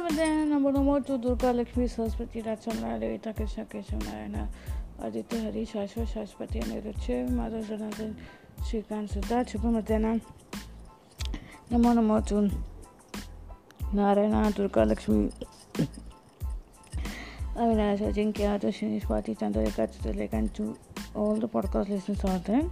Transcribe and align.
वंदे 0.00 0.26
नमो 0.48 0.68
नमो 0.76 0.98
जो 1.04 1.16
दुर्गा 1.20 1.50
लक्ष्मी 1.60 1.86
सरस्वती 1.92 2.40
राचमना 2.48 2.96
ललिता 2.96 3.30
कृष्ण 3.36 3.64
कृष्ण 3.72 3.96
नारायण 4.02 4.36
आदित्य 5.04 5.36
हरि 5.44 5.64
शाश्वत 5.68 6.08
सरस्वती 6.08 6.58
अनिरुचे 6.64 7.16
माधव 7.36 7.60
जनार्दन 7.68 8.12
श्रीकांत 8.68 9.08
सुधा 9.12 9.42
शुभ 9.52 9.64
मध्यान 9.76 10.04
नमो 11.72 11.92
नमो 12.00 12.18
तो 12.30 12.40
नारायण 14.00 14.34
दुर्गा 14.56 14.84
लक्ष्मी 14.84 15.28
अविनाश 17.60 18.02
अजिंक्य 18.08 18.58
तो 18.62 18.70
Shri 18.76 18.98
Swati 19.04 19.34
Chandrika 19.40 19.86
Chitralekha 19.92 20.40
to 20.56 20.74
all 21.26 21.38
the 21.44 21.52
podcast 21.52 21.90
listeners 21.92 22.24
out 22.34 22.48
there 22.48 22.64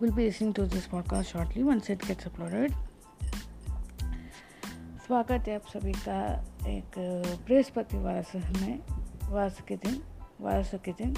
will 0.00 0.18
be 0.20 0.28
listening 0.28 0.56
to 0.60 0.64
this 0.76 0.90
podcast 0.96 1.36
shortly 1.36 1.68
once 1.72 1.92
it 1.96 2.04
gets 2.08 2.30
uploaded. 2.32 2.85
स्वागत 5.06 5.48
है 5.48 5.54
आप 5.54 5.66
सभी 5.72 5.92
का 6.04 6.14
एक 6.68 6.94
बृहस्पतिवार 7.48 8.24
में 8.62 8.78
वास 9.32 9.60
के 9.68 9.76
दिन 9.84 10.00
वास 10.44 10.70
के 10.84 10.92
दिन 11.00 11.12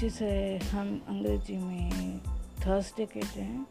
जिसे 0.00 0.28
हम 0.72 0.90
अंग्रेजी 1.08 1.56
में 1.58 2.18
थर्सडे 2.66 3.06
कहते 3.14 3.40
हैं 3.40 3.66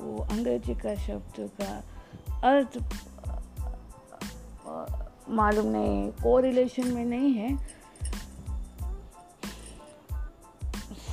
वो 0.00 0.18
अंग्रेजी 0.30 0.74
का 0.86 0.94
शब्द 1.06 1.40
का 1.60 1.72
अर्थ 2.52 2.78
मालूम 5.42 5.72
नहीं 5.76 6.08
को 6.22 6.38
रिलेशन 6.48 6.94
में 6.94 7.04
नहीं 7.04 7.32
है 7.38 7.54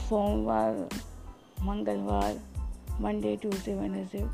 सोमवार 0.07 0.87
मंगलवार 1.69 2.39
मंडे 3.01 3.35
ट्यूसडे 3.41 3.75
वेनेसडे 3.79 4.25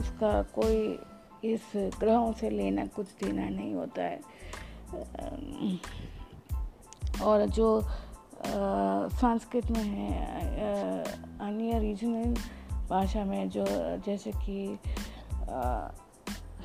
उसका 0.00 0.40
कोई 0.58 1.50
इस 1.52 1.62
ग्रहों 2.00 2.32
से 2.40 2.50
लेना 2.50 2.84
कुछ 2.96 3.06
देना 3.22 3.48
नहीं 3.48 3.74
होता 3.74 4.02
है 4.02 4.20
और 7.24 7.44
जो 7.58 7.68
संस्कृत 9.20 9.70
में 9.70 9.82
है 9.84 11.02
अन्य 11.48 11.78
रीजनल 11.80 12.34
भाषा 12.90 13.24
में 13.24 13.48
जो 13.50 13.64
जैसे 14.06 14.30
कि 14.44 14.58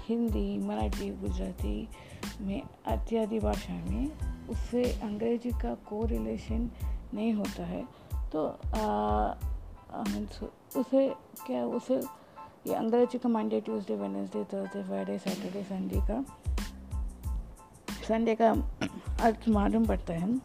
हिंदी 0.08 0.48
मराठी 0.68 1.10
गुजराती 1.22 1.88
में 2.46 2.62
इत्यादि 2.94 3.40
भाषा 3.40 3.74
में 3.90 4.48
उससे 4.50 4.84
अंग्रेजी 5.04 5.50
का 5.62 5.74
को 5.90 6.04
रिलेशन 6.12 6.70
नहीं 7.14 7.34
होता 7.34 7.66
है 7.66 7.84
तो 8.34 8.46
आ, 8.76 9.36
उसे 10.80 11.08
क्या 11.46 11.64
उसे 11.66 12.00
ये 12.68 12.74
अंग्रेजी 12.76 13.18
तो 13.18 13.20
का 13.24 13.30
Monday 13.34 13.60
Tuesday 13.66 13.96
Wednesday 13.96 14.42
Thursday 14.54 14.82
Friday 14.84 15.18
Saturday 15.20 15.62
Sunday 15.68 16.00
का 16.08 16.20
संडे 18.08 18.36
का 18.42 18.50
अर्थ 19.28 19.48
मालूम 19.50 19.86
पड़ता 19.88 20.14
है 20.14 20.38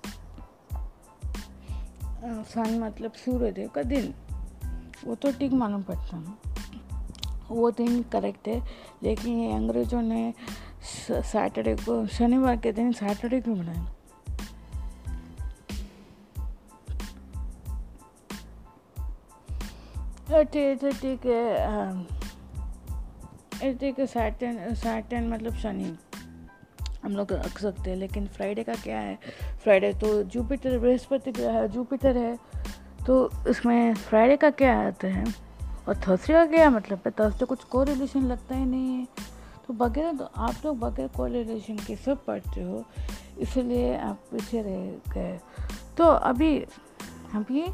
सन 2.52 2.78
मतलब 2.82 3.12
सूर्योदय 3.24 3.68
का 3.74 3.82
दिन 3.82 4.12
वो 5.06 5.14
तो 5.22 5.32
ठीक 5.38 5.52
मालूम 5.62 5.82
पड़ता 5.90 6.16
है 6.16 7.48
वो 7.48 7.70
दिन 7.82 8.02
करेक्ट 8.12 8.48
है 8.48 8.60
लेकिन 9.02 9.38
ये 9.40 9.52
अंग्रेज़ों 9.54 10.02
ने 10.12 10.22
सैटरडे 11.32 11.74
को 11.84 12.06
शनिवार 12.18 12.56
के 12.64 12.72
दिन 12.78 12.92
सैटरडे 13.02 13.40
क्यों 13.40 13.58
बनाया 13.58 13.93
थर्टी 20.34 20.62
थर्टी 20.76 21.14
के 21.26 21.40
um, 21.64 21.98
थर्टी 23.62 23.90
के 23.98 24.06
सैटन 24.14 24.72
सैटन 24.74 25.28
मतलब 25.32 25.54
शनि 25.64 25.92
हम 27.02 27.12
लोग 27.16 27.32
रख 27.32 27.58
सकते 27.60 27.90
हैं 27.90 27.96
लेकिन 27.96 28.26
फ्राइडे 28.36 28.62
का 28.68 28.74
क्या 28.84 28.98
है 29.00 29.18
फ्राइडे 29.64 29.92
तो 30.00 30.08
जुपिटर 30.34 30.78
बृहस्पति 30.78 31.32
ग्रह 31.32 31.52
है 31.60 31.68
जुपिटर 31.72 32.16
है 32.18 32.34
तो 33.06 33.18
इसमें 33.50 33.94
फ्राइडे 33.94 34.36
का 34.46 34.50
क्या 34.62 34.76
आता 34.86 35.08
है 35.14 35.24
और 35.88 36.00
थर्सडे 36.08 36.32
का 36.34 36.44
क्या 36.56 36.70
मतलब 36.78 37.02
है 37.06 37.12
थर्सडे 37.20 37.46
कुछ 37.54 37.64
को 37.76 37.82
रिलेशन 37.92 38.26
लगता 38.32 38.54
ही 38.56 38.64
नहीं 38.64 38.96
है 38.98 39.06
तो 39.66 39.74
बगैर 39.84 40.14
तो 40.16 40.30
आप 40.36 40.54
लोग 40.64 40.78
बगैर 40.80 41.08
को 41.16 41.26
रिलेशन 41.38 41.76
के 41.86 41.96
सब 42.06 42.24
पढ़ते 42.24 42.62
हो 42.62 42.84
इसलिए 43.46 43.96
आप 43.98 44.24
पीछे 44.32 44.62
रह 44.68 44.86
गए 45.14 45.38
तो 45.98 46.08
अभी 46.32 46.54
अभी 47.34 47.64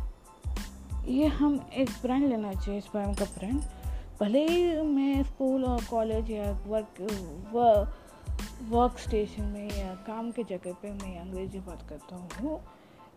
ये 1.09 1.27
हम 1.27 1.55
एक 1.81 1.91
ब्रांड 2.03 2.25
लेना 2.29 2.53
चाहिए 2.55 2.79
इस 2.79 2.89
ब्रांड 2.93 3.17
का 3.19 3.25
ब्रांड 3.39 3.61
भले 4.21 4.45
ही 4.49 4.81
मैं 4.87 5.23
स्कूल 5.25 5.65
और 5.65 5.85
कॉलेज 5.91 6.31
या 6.31 6.51
वर्क 6.67 7.01
वर्क 8.71 8.99
स्टेशन 8.99 9.43
में 9.53 9.69
या 9.79 9.95
काम 10.07 10.31
के 10.33 10.43
जगह 10.51 10.73
पे 10.83 10.91
मैं 10.93 11.19
अंग्रेजी 11.21 11.59
बात 11.69 11.87
करता 11.89 12.17
हूँ 12.41 12.61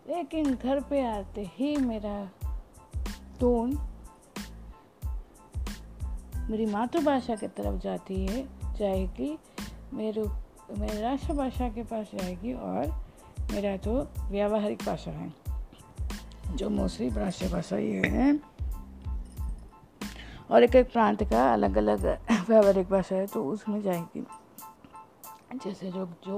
लेकिन 0.08 0.54
घर 0.54 0.80
पे 0.90 1.00
आते 1.10 1.46
ही 1.58 1.76
मेरा 1.84 2.16
टोन 3.40 3.76
मेरी 6.50 6.66
मातृभाषा 6.72 7.36
की 7.36 7.46
तरफ 7.60 7.80
जाती 7.82 8.24
है 8.26 8.42
जाएगी 8.78 9.36
मेरे 9.96 10.22
मेरी 10.80 11.00
राष्ट्रभाषा 11.00 11.68
के 11.76 11.82
पास 11.92 12.10
जाएगी 12.14 12.52
और 12.52 12.86
मेरा 13.52 13.76
जो 13.76 14.02
तो 14.02 14.26
व्यावहारिक 14.30 14.84
भाषा 14.86 15.10
है 15.10 15.32
जो 16.56 16.68
मौसरी 16.70 17.08
भाषा 17.10 17.46
भाषा 17.52 17.76
ये 17.78 18.08
है 18.08 18.26
और 20.50 20.62
एक 20.62 20.74
एक 20.76 20.90
प्रांत 20.92 21.22
का 21.30 21.42
अलग 21.52 21.76
अलग 21.78 22.04
व्यावहारिक 22.48 22.88
भाषा 22.88 23.16
है 23.16 23.26
तो 23.32 23.42
उसमें 23.52 23.80
जाएगी 23.82 24.20
जैसे 25.64 25.90
जो 25.92 26.04
जो 26.26 26.36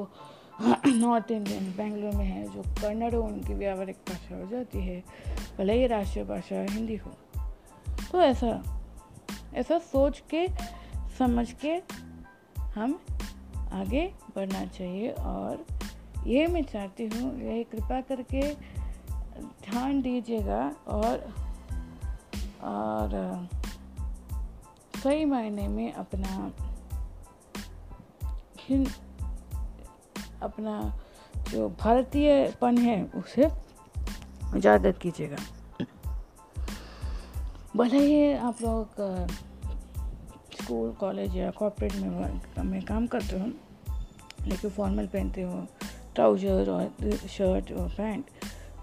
नॉर्थ 1.00 1.30
इंडियन 1.30 1.64
बेंगलोर 1.76 2.14
में 2.16 2.24
है 2.24 2.44
जो 2.54 2.62
कन्नड़ 2.80 3.14
हो 3.14 3.20
उनकी 3.22 3.54
व्यावहारिक 3.54 3.96
भाषा 4.08 4.36
हो 4.36 4.46
जाती 4.50 4.80
है 4.86 4.98
भले 5.58 5.74
ही 5.80 5.86
राष्ट्रीय 5.94 6.24
भाषा 6.32 6.62
हिंदी 6.70 6.96
हो 7.04 7.10
तो 8.12 8.20
ऐसा 8.22 8.62
ऐसा 9.64 9.78
सोच 9.92 10.22
के 10.34 10.46
समझ 11.18 11.46
के 11.64 11.74
हम 12.74 12.98
आगे 13.80 14.06
बढ़ना 14.36 14.64
चाहिए 14.64 15.10
और 15.28 15.64
ये 16.26 16.46
मैं 16.56 16.62
चाहती 16.72 17.06
हूँ 17.14 17.38
यही 17.42 17.64
कृपा 17.72 18.00
करके 18.08 18.40
ध्यान 19.40 20.00
दीजिएगा 20.02 20.60
और 20.94 21.24
और 22.64 23.14
सही 25.02 25.24
मायने 25.32 25.66
में 25.68 25.92
अपना 25.92 26.50
अपना 30.42 30.76
जो 31.50 31.68
भारतीयपन 31.80 32.78
है 32.78 33.02
उसे 33.16 33.48
इजाजत 34.58 34.98
कीजिएगा 35.02 35.36
भले 37.76 37.98
ही 37.98 38.32
आप 38.32 38.62
लोग 38.62 39.00
स्कूल 40.60 40.90
कॉलेज 41.00 41.36
या 41.36 41.50
कॉर्पोरेट 41.60 41.94
में 42.02 42.64
में 42.70 42.82
काम 42.84 43.06
करते 43.14 43.38
हो 43.40 43.46
लेकिन 44.46 44.70
फॉर्मल 44.70 45.06
पहनते 45.12 45.42
हो 45.42 45.66
ट्राउजर 46.14 46.70
और 46.70 47.16
शर्ट 47.36 47.72
और 47.78 47.88
पैंट 47.96 48.30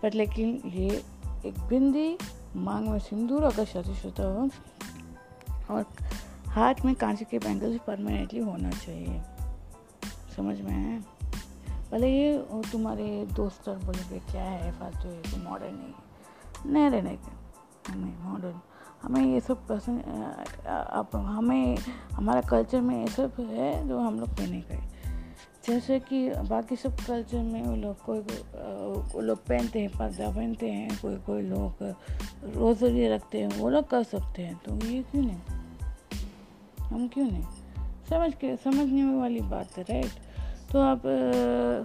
बट 0.04 0.16
लेकिन 0.16 0.62
ये 0.76 1.02
एक 1.46 1.58
बिंदी 1.70 2.08
मांग 2.64 2.88
में 2.88 2.98
सिंदूर 3.00 3.44
अगर 3.44 3.66
सतिशुदा 3.66 4.24
हो 4.34 4.50
और 5.76 5.86
हाथ 6.56 6.84
में 6.86 6.94
कांचे 7.04 7.26
के 7.32 7.40
बैंगल्स 7.46 7.80
परमानेंटली 7.88 8.40
होना 8.44 8.70
चाहिए 8.72 9.22
समझ 10.36 10.60
में 10.62 10.72
है 10.72 11.00
भले 11.92 12.08
ये 12.10 12.38
तुम्हारे 12.72 13.06
दोस्त 13.36 13.70
और 13.70 13.78
बोलेंगे 13.86 14.20
क्या 14.32 14.44
है 14.44 14.72
फालतू 14.80 15.08
है 15.10 15.22
तो 15.32 15.38
मॉडर्न 15.50 15.76
नहीं 15.76 16.74
नहीं 16.74 16.90
रहने 16.90 17.10
नहीं 17.12 18.00
नहीं 18.02 18.14
मॉडर्न 18.32 18.60
हमें 19.04 19.26
ये 19.34 19.40
सब 19.48 19.66
पसंद 19.68 20.66
अब 20.76 21.10
हमें 21.26 21.78
हमारा 22.16 22.42
कल्चर 22.52 22.82
में 22.90 23.00
ये 23.00 23.08
सब 23.16 23.40
है 23.52 23.72
जो 23.88 24.00
हम 24.00 24.20
लोग 24.20 24.30
पहने 24.38 24.52
नहीं 24.70 24.80
जैसे 25.68 26.00
कि 26.08 26.18
बाकी 26.50 26.76
सब 26.76 26.96
कल्चर 27.06 27.42
में 27.42 27.62
वो 27.64 27.76
लोग 27.82 28.04
कोई 28.06 28.20
वो 29.12 29.22
लोग 29.28 29.40
पहनते 29.48 29.80
हैं 29.80 29.90
पर्दा 29.98 30.30
पहनते 30.36 30.70
हैं 30.70 30.98
कोई 31.02 31.16
कोई 31.26 31.42
लोग 31.42 31.84
रोजरी 32.56 33.08
रखते 33.08 33.42
हैं 33.42 33.50
वो 33.58 33.70
लोग 33.70 33.88
कर 33.90 34.04
सकते 34.04 34.42
हैं 34.42 34.56
तो 34.66 34.76
ये 34.86 35.00
क्यों 35.12 35.22
नहीं 35.24 36.88
हम 36.90 37.08
क्यों 37.14 37.26
नहीं 37.30 37.44
समझ 38.10 38.34
के 38.42 38.56
समझने 38.64 39.04
वाली 39.20 39.42
बात 39.56 39.78
है 39.78 39.84
राइट 39.90 40.20
तो 40.72 40.80
आप 40.80 41.02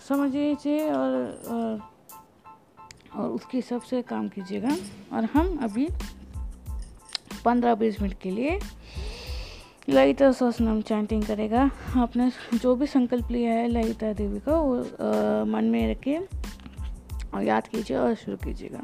समझिए 0.08 0.88
और, 0.92 1.14
और 1.50 1.80
और 3.20 3.28
उसके 3.30 3.56
हिसाब 3.56 3.82
से 3.90 4.02
काम 4.10 4.28
कीजिएगा 4.34 4.76
और 5.16 5.24
हम 5.34 5.56
अभी 5.68 5.86
पंद्रह 7.44 7.74
बीस 7.84 8.00
मिनट 8.02 8.18
के 8.22 8.30
लिए 8.30 8.58
ललिता 9.90 10.30
सहस्रनाम 10.38 10.80
चैंटिंग 10.88 11.22
करेगा 11.26 11.60
आपने 12.00 12.30
जो 12.62 12.74
भी 12.76 12.86
संकल्प 12.86 13.30
लिया 13.30 13.52
है 13.54 13.68
ललिता 13.68 14.12
देवी 14.14 14.38
का 14.48 14.56
वो 14.60 14.76
आ, 14.82 15.44
मन 15.52 15.64
में 15.72 15.90
रखिए 15.90 16.18
और 17.34 17.42
याद 17.42 17.66
कीजिए 17.74 17.96
और 17.96 18.14
शुरू 18.22 18.36
कीजिएगा 18.44 18.82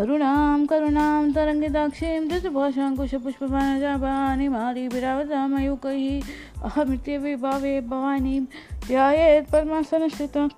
अरुणां 0.00 0.60
करुणां 0.70 1.20
तरङ्गिताक्षीं 1.36 2.22
धृतभाषाङ्कुशपुष्पपानजापानि 2.32 4.46
मारीभिरावतामयूकैः 4.54 6.34
अहमित्यविभावे 6.70 7.74
भावे 7.74 7.74
भवानीं 7.92 8.40
ध्यायेत् 8.88 9.50
परमासनस्थितम् 9.52 10.52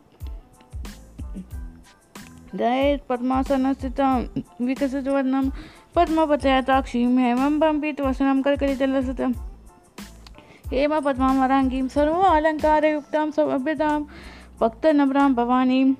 ध्यायेत् 2.54 3.06
परमासनस्थितां 3.12 4.14
विकसितवर्णं 4.70 5.44
पद्मपतयताक्षीं 5.98 7.06
ताक्षीं 7.10 7.26
हेमं 7.26 7.52
पम्पितवसनं 7.66 8.38
कर्करितलसतम् 8.48 9.36
हेमा 10.70 10.98
पद्मावराङ्गीं 11.06 11.86
सर्व 11.94 12.22
अलङ्कारयुक्तां 12.28 13.26
सभ्यतां 13.38 13.90
भक्तनम्रां 14.60 15.26
भवानीं 15.34 15.92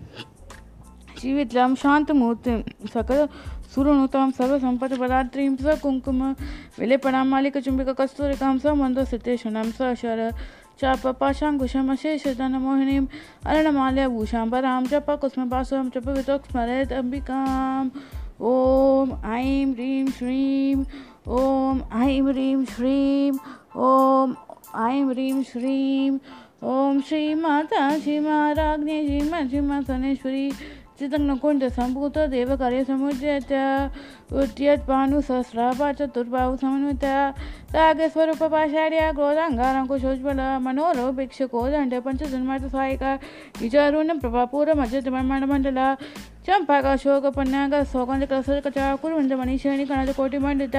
श्रीविद्यां 1.18 1.68
शान्तमूर्तिं 1.82 2.56
सकल 2.94 3.20
सुरनुतां 3.74 4.24
सर्वसम्पत्पदात्रीं 4.38 5.48
स 5.62 5.76
कुङ्कुम 5.84 6.18
विलेपणां 6.78 7.22
मालिकचुम्बिककस्तूरिकां 7.32 8.50
स 8.64 8.74
मन्दसिद्धेषणां 8.82 9.64
स 9.78 9.92
शर 10.02 10.22
चाप 10.82 11.06
पाशाङ्कुशमशेषधनमोहिनीम् 11.22 13.06
अरणमाल्यभूषाम्बरां 13.52 14.78
जप 14.94 15.12
कुस्मपासुरं 15.26 15.92
जप 15.98 16.08
वितो 16.18 16.38
स्मरेत् 16.50 16.96
अम्बिकाम् 17.04 17.94
ॐ 18.38 19.12
ऐं 19.36 19.66
ह्रीं 19.76 20.06
श्रीं 20.18 20.74
ॐ 21.36 21.78
ऐं 22.06 22.18
ह्रीं 22.26 22.64
श्रीं 22.74 23.38
ॐ 23.84 24.34
ऐं 24.78 25.04
ह्रीं 25.08 25.42
श्रीं 25.42 26.10
ॐ 26.64 27.00
श्री 27.08 27.34
माता 27.34 27.88
श्री 27.98 28.18
श्री 28.18 28.18
राज्ञे 28.56 29.00
झिमा 29.06 29.40
झिमा 29.40 29.80
सनेश्वरी 29.86 30.50
चितङ्गकुण्ड 30.98 31.64
सम्भूत 31.76 32.18
देवकार्य 32.34 32.82
समुद्यत 32.84 33.52
उद्यत 34.42 34.84
भानुसहस्राभा 34.88 35.92
चतुर्भाव 36.00 36.56
समन्वित 36.64 37.04
रागस्वरूपपाशार्य 37.76 39.10
क्रोधाङ्गारङ्कुशोज्ज्वल 39.16 40.40
मनोरोभिक्षको 40.66 41.66
दण्ड 41.76 42.00
पञ्चजन्मार्थ 42.08 42.66
सहायिका 42.72 43.18
विचारुण 43.60 44.18
प्रभापूरमजत 44.24 45.08
ब्रह्माण्डमण्डला 45.08 45.94
ಚಂಪಕ 46.46 46.84
ಅಶೋಕ 46.96 47.28
ಪನ್ಯಾಗ 47.36 47.74
ಸೌಗಂಧ 47.92 48.24
ಕಲಸದ 48.30 48.58
ಕಚಾ 48.66 48.82
ಕುರುವಂದ 49.02 49.36
ಮನೀಷೇಣಿ 49.40 49.84
ಕಣದ 49.90 50.10
ಕೋಟಿ 50.18 50.38
ಮಂಡಿತ 50.44 50.76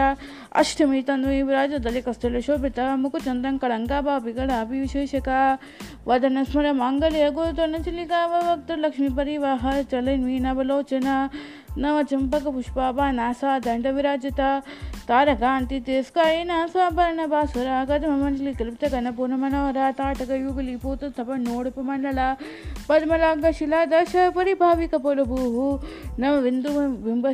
ಅಷ್ಟಮಿ 0.62 1.00
ತನ್ವಿ 1.10 1.40
ವಿರಾಜದಲ್ಲಿ 1.50 2.02
ಕಸ್ತೂರಿ 2.08 2.42
ಶೋಭಿತ 2.48 2.86
ಮುಕುಚಂದಂ 3.04 3.56
ಕಳಂಕ 3.64 3.92
ಬಾಬಿಗಳ 4.08 4.50
ಅಭಿವಿಶೇಷಕ 4.66 5.28
ವದನ 6.12 6.44
ಸ್ಮರ 6.50 6.68
ಮಾಂಗಲ್ಯ 6.84 7.26
ಗೋತನ 7.40 7.80
ಚಿಲಿಕಾ 7.88 8.22
ಭಕ್ತ 8.34 8.78
ಲಕ್ಷ್ಮೀ 8.88 9.10
ಪರಿವಾಹ 9.22 9.76
ಚಲನ್ವಿ 9.94 10.38
ನವಲೋಚನ 10.48 11.06
नव 11.84 11.96
चंपक 12.10 12.46
पुष्पाबा 12.54 13.06
नासा 13.18 13.50
दंड 13.66 13.86
विराजिता 13.98 14.48
तारकांति 15.10 15.78
तिरस्कारी 15.88 16.40
नासा 16.52 16.86
वर्ण 16.98 17.20
बासुरा 17.34 17.76
कदम 17.90 18.14
मंडली 18.24 18.54
कल्पित 18.62 18.84
घन 19.00 19.08
पूर्ण 19.18 19.34
मनोहरा 19.44 19.86
ताटक 20.00 20.32
युगली 20.46 20.76
पूत 20.86 21.04
तप 21.18 21.30
नोड़प 21.46 21.78
मंडला 21.90 22.28
पद्मलांग 22.90 23.46
शिला 23.60 23.82
दश 23.94 24.14
परिभावी 24.38 24.88
कपोल 24.96 25.22
भूह 25.34 25.57
न 26.20 26.26
विन्दु 26.44 27.34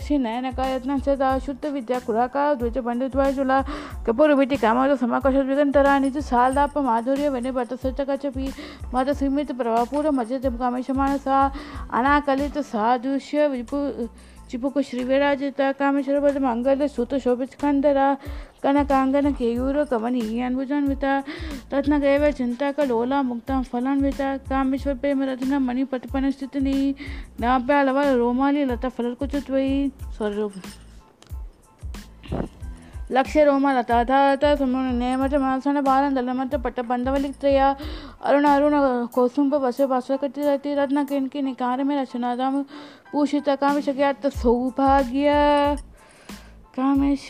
शुद्ध 1.48 1.64
विद्या 1.76 2.00
कुराका 2.08 2.44
द्विज 2.60 2.78
पण्डित्वाजुला 2.88 3.58
कपूरविटिकामाज 4.08 4.92
समाकर्षद 5.00 5.46
विगन्तराणि 5.50 6.10
च 6.16 6.22
शारदापमाधुर्य 6.30 7.30
विनिभटसचकचपि 7.36 8.48
मतसीमित 8.94 9.50
प्रभापूर 9.62 10.04
मजित 10.20 10.46
कामेशमाण 10.60 11.12
सा 11.28 11.38
अनाकलित 12.00 12.58
सादृश्य 12.74 13.38
विपु 13.58 13.78
चिपुक 14.52 14.76
श्रीविराजिता 14.88 15.68
कामेश्वर 15.84 16.26
मंगल 16.40 16.80
सुत 16.96 17.12
शोभित 17.24 17.52
खंडरा 17.62 18.08
कवन 18.66 20.16
ही 20.16 20.40
रत्न 21.74 21.98
गए 22.00 22.32
चिंता 22.32 22.72
का 22.72 22.84
लोला 22.84 23.22
मुक्ता 23.24 23.62
फलन 23.62 24.00
कनकाङ्गनकेयूरकमनीयान्बुजान्विता 24.00 24.14
रत्नगैव 24.14 24.16
चिन्ताकलोला 24.48 24.48
मुक्तां 24.48 24.48
फलान्विता 24.48 24.50
कामेश्वरप्रेमरत्न 24.50 25.58
मणिपटपणस्थितिनी 25.64 26.96
नाभ्यालवा 27.40 28.02
रोमाली 28.14 28.66
लता 28.70 28.90
फलकुचत्वयि 28.90 29.90
स्वरूप 30.16 30.54
लक्ष्य 33.18 33.44
रोमल 33.46 33.82
तथात 33.90 34.62
नेमच 34.62 35.34
मासन 35.44 35.82
बालन 35.88 36.14
दलमत 36.16 36.56
पट 36.64 36.80
बंदवलित्रया 36.92 37.68
अरुण 38.28 38.46
अरुण 38.56 38.74
कोसुंब 39.16 39.56
बसो 39.66 39.88
बसो 39.94 40.18
कति 40.24 40.76
रत्न 40.80 41.06
किनकी 41.10 41.42
निकार 41.52 41.84
में 41.90 41.96
रचनादाम 42.02 42.62
पूषित 43.12 43.50
काम 43.66 43.80
शक्यात 43.90 44.28
सौभाग्य 44.28 45.34
कामेश 46.78 47.30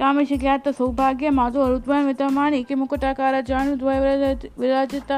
ಕಾಮಶಿಖ್ಯಾತ 0.00 0.68
ಸೌಭಾಗ್ಯ 0.80 1.30
ಮಾಧು 1.38 1.64
ರುದ್ವಯ 1.72 2.00
ಮಿತಮಾನಿ 2.08 2.58
ಕಿಮುಕುಟಾಕಾರ 2.68 3.34
ಜಾಣು 3.50 3.72
ದ್ವಯ 3.80 3.96
ವಿರಾಜಿತ 4.62 5.10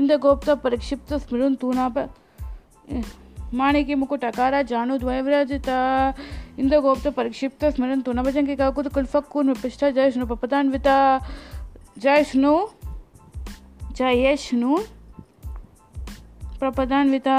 ಇಂದ್ರಗೋಪ್ತ 0.00 0.50
ಪರಿಕ್ಷಿಪ್ತ 0.66 1.12
ಸ್ಮಿರುನ್ 1.24 1.56
ತೂನಾಪ 1.62 1.96
ಮಾಣಿಕೆ 3.60 3.94
ಮುಕುಟಕಾರ 4.02 4.54
ಜಾನು 4.70 4.94
ದ್ವೈವ್ರಜಿತ 5.02 5.70
ಇಂದ್ರಗೋಪ್ತ 6.60 7.08
ಪರಿಕ್ಷಿಪ್ತ 7.18 7.64
ಸ್ಮರಣ 7.74 7.98
ತುನಭಜಂಗೆ 8.08 8.54
ಕಾಕುತ 8.62 8.88
ಕುಲ್ಫಕ್ಕೂನ್ 8.96 9.50
ವಿಪಿಷ್ಟ 9.54 9.82
ಜಯ 9.96 10.08
ಶೃಣು 10.14 10.26
ಪಪತಾನ್ವಿತ 10.32 10.88
जय 12.02 12.20
श्नु 12.28 12.52
जय 13.96 14.22
श्नु 14.44 14.70
प्रपदान्विता 16.60 17.34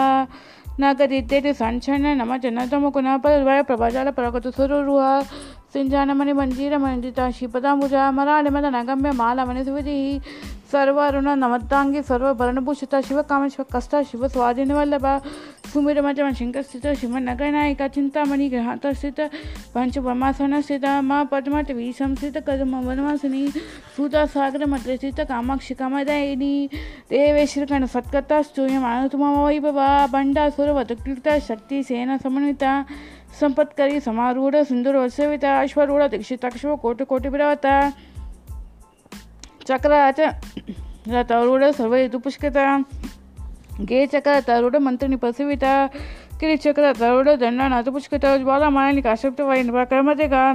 नागरीते 0.83 1.38
संचन 1.62 2.06
नम 2.19 2.31
जनतम 2.44 2.86
गुणापल 2.97 3.33
प्रभाजाल 3.69 4.09
प्रगत 4.19 4.45
सुरुहा 4.57 5.09
ಸಿಂಜಾನಮಣಿ 5.73 6.33
ಮಂಜೀರ 6.39 6.74
ಮಂಜಿತ 6.83 7.19
ಶ್ರೀಪದಾಂಬುಜ 7.36 7.95
ಮರಾಳೆ 8.17 8.50
ಮದನ 8.55 8.79
ಗಮ್ಯ 8.89 9.12
ಮಾಲಮನೆ 9.21 9.62
ಸುವದಿ 9.67 9.95
ಸರ್ವರುಣ 10.71 11.29
ನಮತ್ತಾಂಗಿ 11.43 12.01
ಸರ್ವ 12.09 12.27
ಭರಣಭೂಷಿತ 12.39 12.95
ಶಿವಕಾಮೇಶ್ವ 13.07 13.63
ಕಷ್ಟ 13.75 13.93
ಶಿವ 14.09 14.27
ಸ್ವಾಧೀನವಲ್ಲಭ 14.33 15.05
ಸುಮಿರಮಜಮ 15.71 16.27
ಶಂಕರಸ್ಥಿತ 16.39 16.88
ಶಿವನಗನಾಯಕ 17.01 17.83
ಚಿಂತಾಮಣಿ 17.95 18.45
ಗೃಹಾತಸ್ಥಿತ 18.53 19.19
ಪಂಚಬ್ರಹ್ಮಾಸನಸ್ಥಿತ 19.75 20.86
ಮಾ 21.09 21.19
ಪದ್ಮಟ 21.31 21.67
ವಿ 21.79 21.88
ಸಂಸ್ಥಿತ 22.01 22.38
ಕದಮ 22.50 22.81
ವನವಾಸಿನಿ 22.88 23.41
ಸೂತ 23.95 24.15
ಸಾಗರ 24.36 24.67
ಮದ್ರಸ್ಥಿತ 24.74 25.21
ಕಾಮಾಕ್ಷಿ 25.31 25.75
ಕಮದಾಯಿನಿ 25.81 26.53
ದೇವೇಶ್ವರಕಣ 27.13 27.89
ಸತ್ಕರ್ತಾ 27.95 28.39
ಸ್ತೂಯ 28.50 28.77
ಮಾನತುಮ 28.88 29.31
ವೈಭವ 29.39 29.79
ಬಂಡಾಸುರ 30.15 30.69
ವಧುಕೃತ 30.79 31.29
ಶಕ್ತಿ 31.50 31.79
ಸೇನಾ 31.89 32.17
ಸಮನ್ವಿತ 32.25 32.63
शक्ति 33.32 33.40
सेना 33.40 33.40
समन्विता 33.40 33.40
संपत्करी 33.40 34.00
समारूढ 34.00 34.56
सुन्दरोत्सविता 34.56 35.61
अश्वरूढ 35.61 36.02
दीक्षिताक्ष्व 36.02 36.76
कोटिकोटिभिरवता 36.76 37.90
चक्राच 39.68 40.20
रथारूढ 41.08 41.64
सर्व 41.64 41.94
ऋतुपुष्कता 41.94 42.78
गे 43.88 44.06
चक्र 44.06 44.30
रथारूढ 44.30 44.76
मंत्रिणी 44.76 45.16
पसविता 45.16 45.87
किरीचक्र 46.40 46.82
रथारूढ 46.82 47.28
दंड 47.28 47.62
नाथपुष्कता 47.62 48.37
ज्वालामाळानी 48.37 49.00
काश्यप्त 49.00 49.40
वाईन 49.40 49.85
कर्मते 49.85 50.28
का 50.28 50.54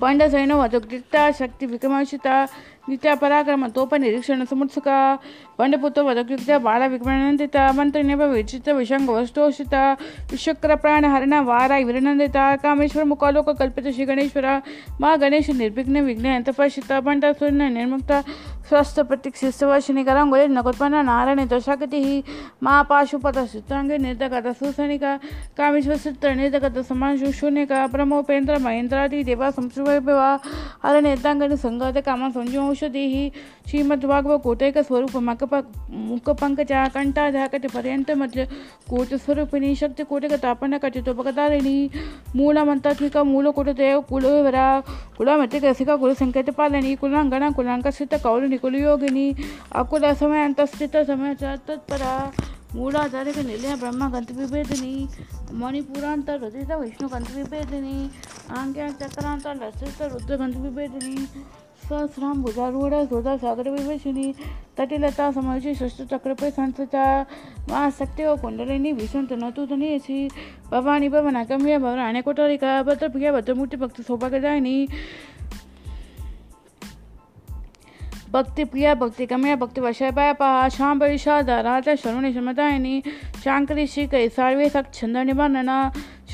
ಬಂಡಸೈನ 0.00 0.52
ವದಗ್ದಿತ್ತ 0.54 1.16
ಶಕ್ತಿ 1.38 1.66
ವಿಕ್ರಮಶಿತ 1.66 2.26
ನಿತ್ಯ 2.88 3.12
ಪರಾಕ್ರಮ 3.14 3.64
ತೋಪ 3.68 3.94
ನಿರೀಕ್ಷಣ 3.98 4.42
ಸಮುತ್ಸುಕ 4.50 4.88
ಬಂಡಪುತ್ರ 5.58 6.02
ವದಗ್ದಿತ್ತ 6.02 6.58
ಬಾಳ 6.58 6.82
ವಿಕ್ರಮನಂದಿತ 6.86 7.56
ಮಂತ್ರಿನೇಪ 7.70 8.20
ವಿಚಿತ 8.32 8.68
ವಿಷಂಗ 8.72 9.10
ವಸ್ತೋಷಿತ 9.10 9.74
ವಿಶ್ವಕ್ರ 10.30 10.74
ಪ್ರಾಣ 10.74 11.04
ಹರಣ 11.08 11.34
ವಾರ 11.42 11.72
ವಿರನಂದಿತ 11.84 12.36
ಕಾಮೇಶ್ವರ 12.62 13.04
ಮುಖಾಲೋಕ 13.04 13.56
ಕಲ್ಪಿತ 13.58 13.94
ಶ್ರೀ 13.94 14.04
ಗಣೇಶ್ವರ 14.04 14.50
ಮಾ 15.00 15.16
ಗಣೇಶ 15.16 15.50
ನಿರ್ವಿಘ್ನ 15.54 16.02
ವಿಘ್ನ 16.02 16.28
ಅಂತಪಶಿತ 16.34 16.92
ಬಂಡಾಸುರನ 16.98 17.66
ನಿರ್ಮುಕ್ತ 17.68 18.12
स्वस्थ 18.71 18.99
प्रतीक्षिस्तवशनिकर 19.07 20.15
अंगुले 20.15 20.47
नकोत्पन्न 20.47 20.95
नारायण 21.05 21.39
दशागति 21.51 21.97
ही 22.03 22.23
माँ 22.63 22.83
पाशुपत 22.89 23.37
सूत्रांग 23.51 23.91
निर्दगत 24.01 24.47
सुसनिक 24.57 25.03
कामेश्वर 25.59 25.97
सूत्र 26.03 26.33
निर्दगत 26.41 26.77
समान 26.87 27.17
शून्य 27.35 27.65
का 27.67 27.85
ब्रह्मोपेन्द्र 27.93 28.57
महेन्द्रादि 28.65 29.23
देवा 29.29 29.49
संस्कृवा 29.57 30.27
हर 30.83 31.01
नेतांगण 31.03 31.55
संगत 31.63 31.97
काम 32.05 32.29
संजोषधि 32.31 33.03
ही 33.15 33.25
श्रीमद्भागव 33.69 34.37
कोटेक 34.47 34.77
स्वरूप 34.87 35.17
मक 35.29 35.43
मुख 35.91 36.29
पंकज 36.43 36.69
झाकट 36.71 37.69
पर्यंत 37.73 38.11
मध्य 38.23 38.45
कोट 38.89 39.13
स्वरूप 39.25 39.55
शक्ति 39.81 40.03
कोटिक 40.13 40.33
तापन 40.45 40.77
कटितोपकतारिणी 40.83 41.77
मूल 42.35 42.57
मंत्रात्मिक 42.71 43.17
मूल 43.33 43.51
कोटदेव 43.59 43.99
कुलवरा 44.11 44.67
कुलामतिक 45.17 45.63
रसिक 45.65 45.89
कुल 46.05 46.13
संकेत 46.23 46.49
पालनी 46.59 46.95
कुलांगण 47.05 47.51
कुलांक 47.59 47.87
सिद्ध 48.01 48.17
कौल 48.23 48.59
ಕುಲಿಯೋಗಿನಿ 48.63 49.27
ಅಕುಲ 49.81 50.05
ಸಮಯ 50.21 50.41
ಅಂತಸ್ಥಿತ 50.47 50.95
ಸಮಯ 51.11 51.31
ಚತತ್ಪರ 51.43 52.03
ಮೂಢಾಧಾರಿಕ 52.75 53.39
ನಿಲಯ 53.51 53.71
ಬ್ರಹ್ಮ 53.83 54.03
ಗಂತವಿಭೇದಿನಿ 54.13 54.93
ಮಣಿಪುರಾಂತ 55.61 56.29
ರುದಿತ 56.43 56.73
ವಿಷ್ಣು 56.83 57.07
ಗಂತವಿಭೇದಿನಿ 57.13 57.97
ಆಂಗ್ಯ 58.59 58.83
ಚಕ್ರಾಂತ 59.03 59.47
ಲಸಿತ 59.63 60.01
ರುದ್ರ 60.13 60.35
ಗಂತವಿಭೇದಿನಿ 60.43 61.15
सहस्राम 61.91 62.35
भुजारूढ़ 62.45 62.93
हृदय 63.11 63.35
सागर 63.43 63.67
विवेशिनी 63.75 64.25
तटिलता 64.77 65.25
समयची 65.37 65.71
सृष्टचक्र 65.79 66.31
पे 66.41 66.47
संस्था 66.57 67.05
माँ 67.71 67.81
शक्ति 67.99 68.23
और 68.31 68.35
कुंडलिनी 68.43 68.91
भीषण 68.99 69.23
तनतु 69.31 69.63
धनेशी 69.71 70.19
भवानी 70.73 71.07
भवनाकम्य 71.15 71.79
भवनाने 71.85 72.21
कोटरिका 72.27 72.71
तो 72.79 72.85
भद्रप्रिय 72.89 73.29
भद्रमूर्ति 73.37 73.79
भक्त 73.83 73.97
सौभाग्यदायिनी 74.09 74.75
भक्ति 78.33 78.63
प्रिया 78.65 78.93
भक्ति 78.95 79.25
कमया 79.25 79.55
भक्ति 79.61 79.91
शाम 79.93 80.69
शाम्बरी 80.75 81.17
शारदा 81.23 81.59
राधा 81.61 81.95
क्षमता 81.95 82.31
शमतायिनी 82.39 83.01
शाङ्करी 83.43 83.87
श्रीकरी 83.93 84.29
सर्वे 84.39 84.69
छंद 84.77 85.17
निबन्धना 85.29 85.77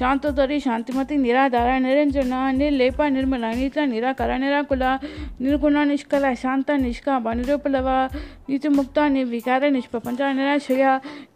ಶಾಂತೋದರಿ 0.01 0.57
ಶಾಂತಿಮತಿ 0.65 1.15
ನಿರಾಧಾರ 1.27 1.69
ನಿರಂಜನ 1.85 2.33
ನಿರ್ಲೇಪ 2.61 2.99
ನಿರ್ಮಲ 3.15 3.45
ನೀತ 3.59 3.83
ನಿರಾಕಾರ 3.93 4.31
ನಿರಾಕುಲ 4.43 4.83
ನಿರ್ಗುಣ 5.45 5.77
ನಿಷ್ಕಲ 5.91 6.25
ಶಾಂತ 6.43 6.69
ನಿಷ್ಕಾಮ 6.85 7.25
ನಿರುಪಲವ 7.39 7.89
ನೀತಿಮುಕ್ತ 8.49 8.99
ನಿರ್ವಿಕಾರ 9.17 9.69
ನಿಷ್ಪ್ರಪಂಚ 9.77 10.21
ನಿರಾಶ್ರಯ 10.39 10.87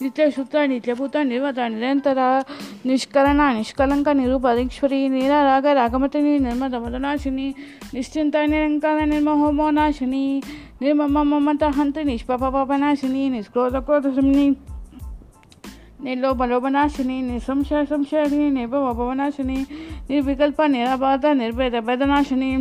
ನಿತ್ಯಶುದ್ಧ 0.03 0.55
ನಿತ್ಯಭೂತ 0.73 1.15
ನಿರ್ವತ 1.31 1.59
ನಿರಂತರ 1.75 2.19
ನಿಷ್ಕರಣ 2.91 3.39
ನಿಷ್ಕಲಂಕ 3.59 4.07
ನಿರೂಪಧೀಶ್ವರಿ 4.21 4.99
ನೀರಾರಾಗ 5.17 5.65
ರಾಗಮತಿನಿ 5.81 6.33
ನಿರ್ಮದ 6.47 6.75
ಮದನಾಶಿನಿ 6.85 7.47
ನಿಶ್ಚಿಂತ 7.97 8.35
ನಿರಂಕಾರ 8.55 8.99
ನಿರ್ಮೋಹ 9.13 9.49
ಮೋನಾಶಿನಿ 9.61 10.25
ನಿರ್ಮಮ 10.83 11.23
ಮಮತ 11.31 11.63
ಹಂತ 11.79 11.97
ನಿಷ್ಪಾಪ 12.11 12.43
ಪಾಪನಾಶಿನಿ 12.57 13.23
ನಿಷ್ಕ್ರೋಧ 13.37 13.75
ಕ್ರೋಧ 13.87 14.07
ಸುಮ್ನಿ 14.17 14.45
నీలో 16.05 16.09
నిర్లోభలోభనాశిని 16.17 17.15
నిసంశయ 17.31 17.79
సంశయని 17.91 18.45
నిర్భవ 18.59 19.09
నిర్వికల్ప 20.11 20.59
నిరాబాధ 20.75 21.23
నిర్భయ 21.43 21.79
భేదనాశిని 21.89 22.51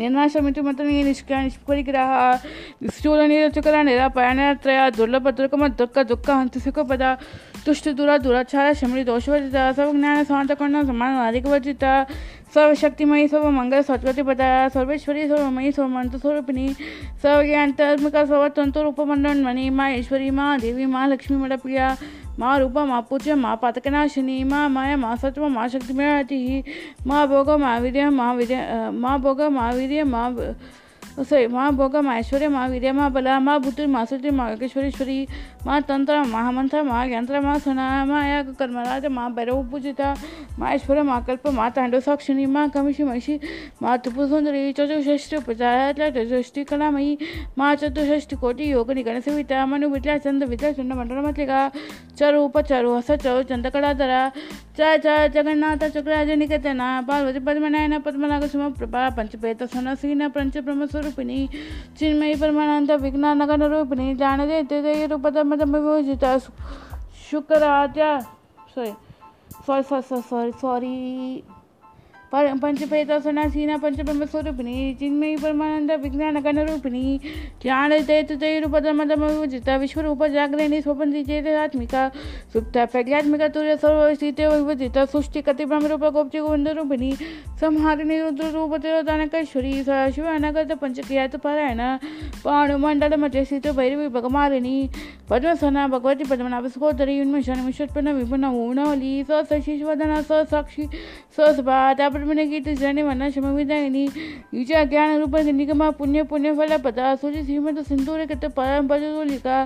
నిర్నాశమితుమతని 0.00 0.94
నిష్కా 1.08 1.36
నిష్పరిగ్రహ 1.44 2.08
నిశ్చూల 2.84 3.20
నిరచుకర 3.32 3.76
నిరాపయ 3.90 4.28
నిరత్రయ 4.38 4.80
దుర్లభ 4.98 5.30
దుర్గమ 5.40 5.66
దుఃఖ 5.80 5.96
దుఃఖ 6.10 6.26
హంత 6.40 6.58
సుఖపద 6.64 7.04
తుష్టి 7.66 7.90
దూర 7.98 8.10
దురాచార 8.24 8.64
శమిడి 8.80 9.04
దోషవర్జిత 9.10 9.58
సర్వజ్ఞాన 9.78 10.18
సమాంతకొండ 10.30 10.82
సమాన 10.90 11.14
అధికవర్జిత 11.30 11.84
सर्वशक्तिमयी 12.54 13.26
सर्वमंगल 13.30 13.82
सरस्वती 13.86 14.22
पदार 14.28 14.68
सर्वेश्वरी 14.74 15.26
सर्वमयी 15.28 15.72
सर्वमंत 15.78 16.14
स्वरूपिणी 16.24 16.66
सर्वज्ञानतात्मिका 17.22 18.24
सर्वतंत्र 18.30 18.82
रूपमंडन 18.86 19.42
मणि 19.46 19.68
माँ 19.80 19.88
ऐश्वरी 19.94 20.30
माँ 20.38 20.50
देवी 20.66 20.86
माँ 20.94 21.06
लक्ष्मी 21.08 21.36
मड़ा 21.42 21.56
प्रिया 21.64 21.88
माँ 22.38 22.56
रूपा 22.62 22.84
माँ 22.92 23.00
पूज्य 23.10 23.34
माँ 23.42 23.56
पातकनाशिनी 23.62 24.42
माँ 24.52 24.68
माया 24.78 24.96
माँ 25.06 25.16
सत्व 25.26 25.48
माँ 25.58 25.66
शक्तिमय 25.74 26.62
माँ 27.10 27.26
भोग 27.34 27.50
माँ 27.66 27.78
वीर्य 27.84 28.08
माँ 28.20 28.34
विजय 28.36 28.62
माँ 29.02 29.18
भोग 29.26 29.40
माँ 29.58 29.72
वीर्य 29.80 30.04
माँ 30.14 30.24
सॉरी 31.24 31.46
माँ 31.46 31.70
भोग 31.76 31.94
माँ 32.04 32.14
ऐश्वर्य 32.18 32.48
माँ 32.48 32.66
वीर 32.68 32.92
माँ 32.92 33.10
बला 33.12 33.38
माँ 33.40 33.58
भूतुर 33.62 33.86
माँ 33.88 34.04
सुतुर 34.06 34.30
माँ 34.36 34.50
योगेश्वरीश्वरी 34.50 35.20
माँ 35.66 35.80
तंत्र 35.88 36.22
माँ 36.28 36.50
मंत्र 36.52 36.82
माँ 36.84 37.06
यंत्र 37.08 37.40
माँ 37.40 37.58
सुना 37.58 38.04
माया 38.04 38.42
कर्मराज 38.58 39.06
माँ 39.08 39.32
भैरव 39.34 39.62
पूजिता 39.70 40.14
माँ 40.58 40.70
ऐश्वर्य 40.72 41.02
माँ 41.02 41.24
कल्प 41.24 41.46
माँ 41.56 41.70
तांडव 41.72 42.00
साक्षिणी 42.04 42.44
माँ 42.52 42.68
कमीशी 42.70 43.02
महिषी 43.04 43.38
माँ 43.82 43.96
त्रिपु 44.04 44.26
सुंदरी 44.28 44.72
चतुष्ठी 44.78 45.36
उपचारा 45.36 45.90
चतुष्ठी 46.10 46.64
कलामयी 46.68 47.16
माँ 47.58 47.74
चतुष्ठी 47.82 48.36
कोटि 48.36 48.70
योग 48.72 48.90
निगण 48.92 49.20
सविता 49.24 49.64
मनु 49.66 49.88
विद्या 49.94 50.18
चंद 50.20 50.44
विद्या 50.52 50.72
चंद 50.72 50.92
मंडल 50.92 51.24
मतलिका 51.28 51.66
उप 52.44 52.58
चरु 52.68 52.94
हस 52.96 53.10
चरु 53.22 53.42
चंदकलाधरा 53.48 54.28
चय 54.76 54.98
चय 55.04 55.28
जगन्नाथ 55.34 55.88
चक्राज 55.96 56.30
निकतना 56.44 56.88
पार्वती 57.08 57.38
पद्मनायन 57.48 57.98
पद्मनाग 58.04 58.46
सुम 58.54 58.70
प्रभा 58.78 59.08
पंचपेत 59.16 59.62
सीन 59.74 60.28
पंच 60.36 60.56
सुर 60.92 61.05
रूपिणी 61.06 61.38
चिन्मयी 61.98 62.34
परमानंद 62.42 62.90
विघ्नानगन 63.04 63.62
रूपिणी 63.72 64.14
जाणते 64.22 64.60
ते 64.70 65.06
रूपता 65.14 66.36
शुक्रात्या 67.30 68.18
sorry 68.76 68.90
sorry 69.66 69.82
sorry 69.82 70.20
sorry 70.28 70.50
sorry 70.60 71.40
पर 72.36 72.58
पंचपेत 72.62 73.10
सुनासीना 73.24 73.76
पंचब्रह्म 73.82 74.24
स्वरूपिणी 74.30 74.94
चिन्मयी 75.00 75.36
परमानंद 75.42 75.90
विज्ञान 76.02 76.36
गण 76.44 76.58
रूपिणी 76.68 77.04
ज्ञान 77.62 77.92
दैत 78.06 78.32
तैरूपतमतमजिता 78.40 79.76
विश्वरूप 79.82 80.24
जागरिणी 80.34 80.80
स्वपंथी 80.82 81.22
चेत 81.28 81.46
आत्मिका 81.60 82.06
सुप्ता 82.52 82.84
प्रज्ञात्मिका 82.94 83.48
तुर्य 83.54 83.76
सर्वस्थित 83.84 84.40
विभजिता 84.52 85.04
सृष्टि 85.12 85.40
कतिभ्रम 85.46 85.86
रूप 85.92 86.04
गोप्ति 86.16 86.38
गोविंद 86.38 86.68
रूपिणी 86.80 87.10
संहारिणी 87.60 88.20
रुद्र 88.22 88.50
रूप 88.58 88.74
तिरोदानकेश्वरी 88.82 89.72
सदाशिवानगत 89.82 90.72
पंचक्रियात 90.82 91.36
पारायण 91.44 91.80
पाणुमंडल 92.44 93.14
मध्य 93.24 93.44
स्थित 93.44 93.68
भैरवी 93.80 94.08
भगमारिणी 94.18 94.76
पद्मसना 95.30 95.86
भगवती 95.96 96.24
पद्मनाभ 96.34 96.66
सहोदरी 96.76 97.20
उन्मशन 97.22 97.64
विश्वत्पन्न 97.66 98.12
विपुण 98.20 98.44
ऊणवली 98.54 99.14
सशशिशवदना 99.30 100.20
ससाक्षी 100.28 100.88
ससभा 101.38 101.80
कर्मणगीत 102.26 102.68
जनिमन 102.78 103.22
शमविदायिनी 103.34 104.04
युजा 104.54 104.82
ज्ञान 104.90 105.18
रूप 105.20 105.34
निगम 105.58 105.82
पुण्य 105.98 106.22
पुण्य 106.30 106.54
फल 106.56 106.76
पदा 106.84 107.14
सूचि 107.22 107.42
श्रीमंत 107.44 107.78
सिंदूर 107.88 108.24
कृत 108.26 108.42
तो 108.42 108.48
परम्परिका 108.58 109.58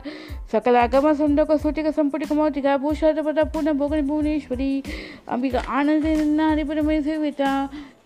सकलागम 0.52 1.12
संदक 1.22 1.52
सूचिक 1.62 1.86
संपुटिक 2.00 2.32
मौतिका 2.40 2.76
भूषाद 2.84 3.18
पदा 3.26 3.42
तो 3.44 3.48
पूर्ण 3.52 3.72
भोगन 3.80 4.06
भुवनेश्वरी 4.08 4.72
अंबिका 5.36 5.60
आनंद 5.78 6.06
नारी 6.36 6.64
परमय 6.72 7.00
सेविता 7.08 7.48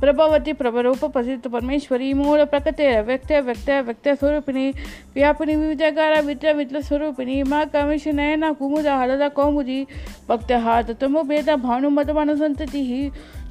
प्रभावती 0.00 0.52
प्रभरूप 0.62 1.04
प्रसिद्ध 1.14 1.48
परमेश्वरी 1.50 2.12
मूल 2.18 2.42
प्रकृत 2.50 2.80
व्यक्त 3.06 3.32
व्यक्त 3.46 3.70
व्यक्त 3.86 4.08
स्वरूपिणी 4.18 4.68
व्यापिनी 5.14 5.56
विद्यागार 5.62 6.20
मित्र 6.28 6.52
विद्या 6.58 6.80
स्वरूपिणी 6.88 7.42
माँ 7.52 7.64
कमेश 7.72 8.06
नयना 8.18 8.50
कुमुद 8.58 8.86
हलदा 8.98 9.28
कौमुदी 9.38 9.80
हाथ 10.66 10.92
तुम 11.00 11.20
भेद 11.28 11.50
भानुमतमान 11.64 12.34
सतति 12.42 12.84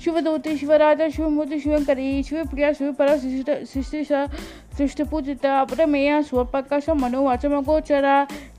शिवदूते 0.03 0.55
शिवराजा 0.57 1.07
शिवमूर्ति 1.09 1.59
शिवंकरी 1.59 2.09
शिवप्रिया 2.23 2.71
शिवपरा 2.79 3.13
मनोवाच 3.15 4.41
सृष्टिपूजिता 4.79 5.57
अपरमेय 5.61 6.21
स्वप्रकाश 6.23 6.89
मनोवाचमगोचरा 7.03 8.17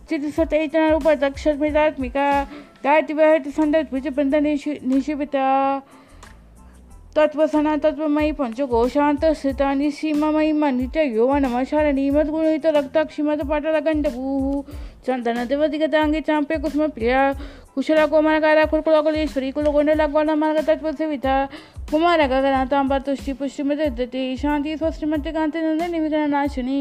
चित्रसचैतना 0.09 0.89
रूपदक्षस्मितात्मिका 0.91 2.25
गायतिवहति 2.85 3.51
सन्दर्भ 3.59 3.99
बृंद 4.17 4.35
निशिपिता 4.89 5.47
तत्वसना 7.17 7.77
तत्वमयी 7.85 8.33
पंचकोशांत 8.39 9.25
स्थिता 9.39 9.73
निसीमयी 9.75 10.53
मनित 10.63 10.97
युवा 11.15 11.39
नमशारणी 11.45 12.09
मद्गुणित 12.17 12.67
रक्ताक्षी 12.77 13.23
मद 13.29 13.43
पाटलगंडभू 13.49 14.31
चंदन 15.07 15.45
देवधिगतांगे 15.49 16.21
चांपे 16.29 16.57
कुसुम 16.63 16.87
प्रिया 16.95 17.23
ಕುಶಲಕುಮಾರಗಾರ 17.79 18.61
ಕುರುಕುಲಗುಲಿ 18.71 19.21
ಶ್ರೀಕುಲಗೊಂಡಲಗೋಲ 19.33 20.31
ಮಾರ್ಗತತ್ವಸವಿತ 20.43 21.27
ಕುಮಾರ 21.91 22.19
ಗಗನಾಥಾಂಬ 22.33 22.95
ತುಷ್ಟಿ 23.07 23.33
ಪುಷ್ಟಿಮಿದತಿ 23.41 24.23
ಶಾಂತಿ 24.43 24.73
ಸ್ವಸ್ತಿಮತಿ 24.81 25.31
ಕಾಂತಿ 25.37 25.61
ನಂದಿನಿ 25.67 26.01
ವಿಘ್ನ 26.07 26.25
ನಾಶಿನಿ 26.35 26.81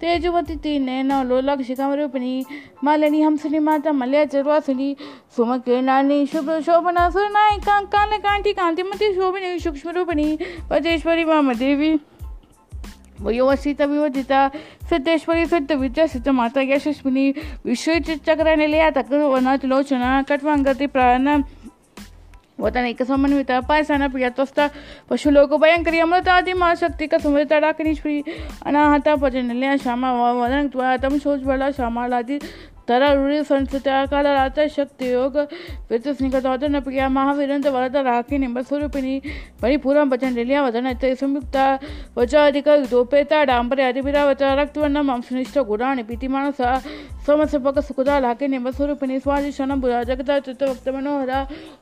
ತೇಜುವತಿ 0.00 0.56
ತೀನೇನ 0.64 1.18
ಲೋಲಾಕ್ಷಿಕಾಂ 1.30 1.92
ರೂಪಿಣಿ 2.02 2.32
ಮಾಲಿನಿ 2.88 3.20
ಹಂಸಿನಿ 3.28 3.60
ಮಾತಾ 3.68 3.92
ಮಲ್ಯ 4.00 4.22
ಚರ್ವಾಸಿನಿ 4.34 4.90
ಸುಮಕೀರ್ಣಾನಿ 5.36 6.18
ಶುಭ್ರ 6.34 6.56
ಶೋಭನಾ 6.68 7.04
ಸುರನಾಯಿ 7.16 7.58
ಕಾಂಕಾಲ 7.70 8.10
ಕಾಂತಿ 8.28 8.52
ಕಾಂತಿಮತಿ 8.60 9.08
ಶೋಭಿನಿ 9.18 9.50
ಸೂಕ್ಷ್ಮ 9.66 9.92
ರೂಪಿಣಿ 9.98 10.28
ಪದೇಶ್ವರಿ 10.72 11.26
ಮಾಮ 11.32 11.58
ದೇವಿ 11.64 11.92
ವಯೋವಸಿತ 13.26 13.80
सिद्धेश्वरी 13.82 14.90
ಸಿದ್ದೇಶ್ವರಿ 14.90 15.42
ಸಿದ್ಧ 15.52 15.70
ವಿದ್ಯಾಸಿದ್ಧ 15.84 16.30
ಮಾತಾಗಿ 16.40 16.70
ಯಶಸ್ವಿನಿ 16.74 17.24
ವಿಶ್ವಚಕ್ರ 17.70 18.48
ನಿಲಯ 18.62 18.84
ತಕ್ಕ 18.98 19.20
ವನತ್ 19.34 19.66
ಲೋಚನ 19.74 20.10
ಕಟ್ವಾಂಗತಿ 20.32 20.88
ಪ್ರಾಣ 20.96 21.28
वतन 22.62 22.84
एक 22.92 23.00
समन्वित 23.10 23.50
पायसाना 23.66 24.06
प्रियतस्ता 24.14 24.64
पशु 25.10 25.30
लोग 25.36 25.50
भयंकरी 25.64 25.98
अमृतादि 26.04 26.52
माँ 26.62 26.70
शक्ति 26.80 27.06
का 27.12 27.18
समृत 27.26 27.52
अनाहता 28.68 29.12
पजन 29.24 29.50
श्यामा 29.84 30.08
वदन 30.40 30.66
तम 31.04 31.14
शोच 31.26 31.40
बला 31.50 31.68
श्यामालादि 31.78 32.36
ತರರುಳಿ 32.87 33.45
ಸಂಸ್ಕೃತಿ 33.45 33.89
ಕಾಲರಾತ 34.09 34.59
ಶಕ್ತಿ 34.75 35.05
ಯೋಗ 35.07 35.35
ವ್ಯತಿಸ್ನಿಗತವಾದ 35.89 36.79
ಪ್ರಿಯ 36.79 37.03
ಮಹಾವೀರಂತ 37.07 37.65
ವರದ 37.69 37.95
ರಾಕಿನೆಂಬ 38.01 38.59
ಸ್ವರೂಪಿಣಿ 38.61 39.13
ಪರಿಪೂರ್ಣ 39.61 40.03
ಭಜನ 40.03 40.29
ಲಿಲಿಯ 40.29 40.59
ವದನ 40.59 40.87
ಸಂಯುಕ್ತ 41.19 41.55
ವಚಾಧಿಕ 42.17 42.67
ದೋಪೇತ 42.91 43.33
ಡಾಂಬರೆ 43.43 43.83
ಅಧಿಭಿರಾವತ 43.83 44.41
ರಕ್ತವನ್ನ 44.55 44.97
ಮಾಂಸನಿಷ್ಠ 45.01 45.57
ಗುಡಾಣಿ 45.57 46.03
ಪ್ರೀತಿ 46.03 46.27
ಮಾನಸ 46.27 46.61
ಸಮಸಪಕ 47.25 47.79
ಸುಖದ 47.79 48.07
ಲಾಕಿನೆಂಬ 48.19 48.69
ಸ್ವರೂಪಿಣಿ 48.69 49.19
ಸ್ವಾದಿಶನ 49.19 49.75
ಬುಧ 49.75 49.91
ಜಗದ 50.03 50.29
ಚಿತ್ತ 50.39 50.63
ಭಕ್ತ 50.63 50.87
ಮನೋಹರ 50.87 51.29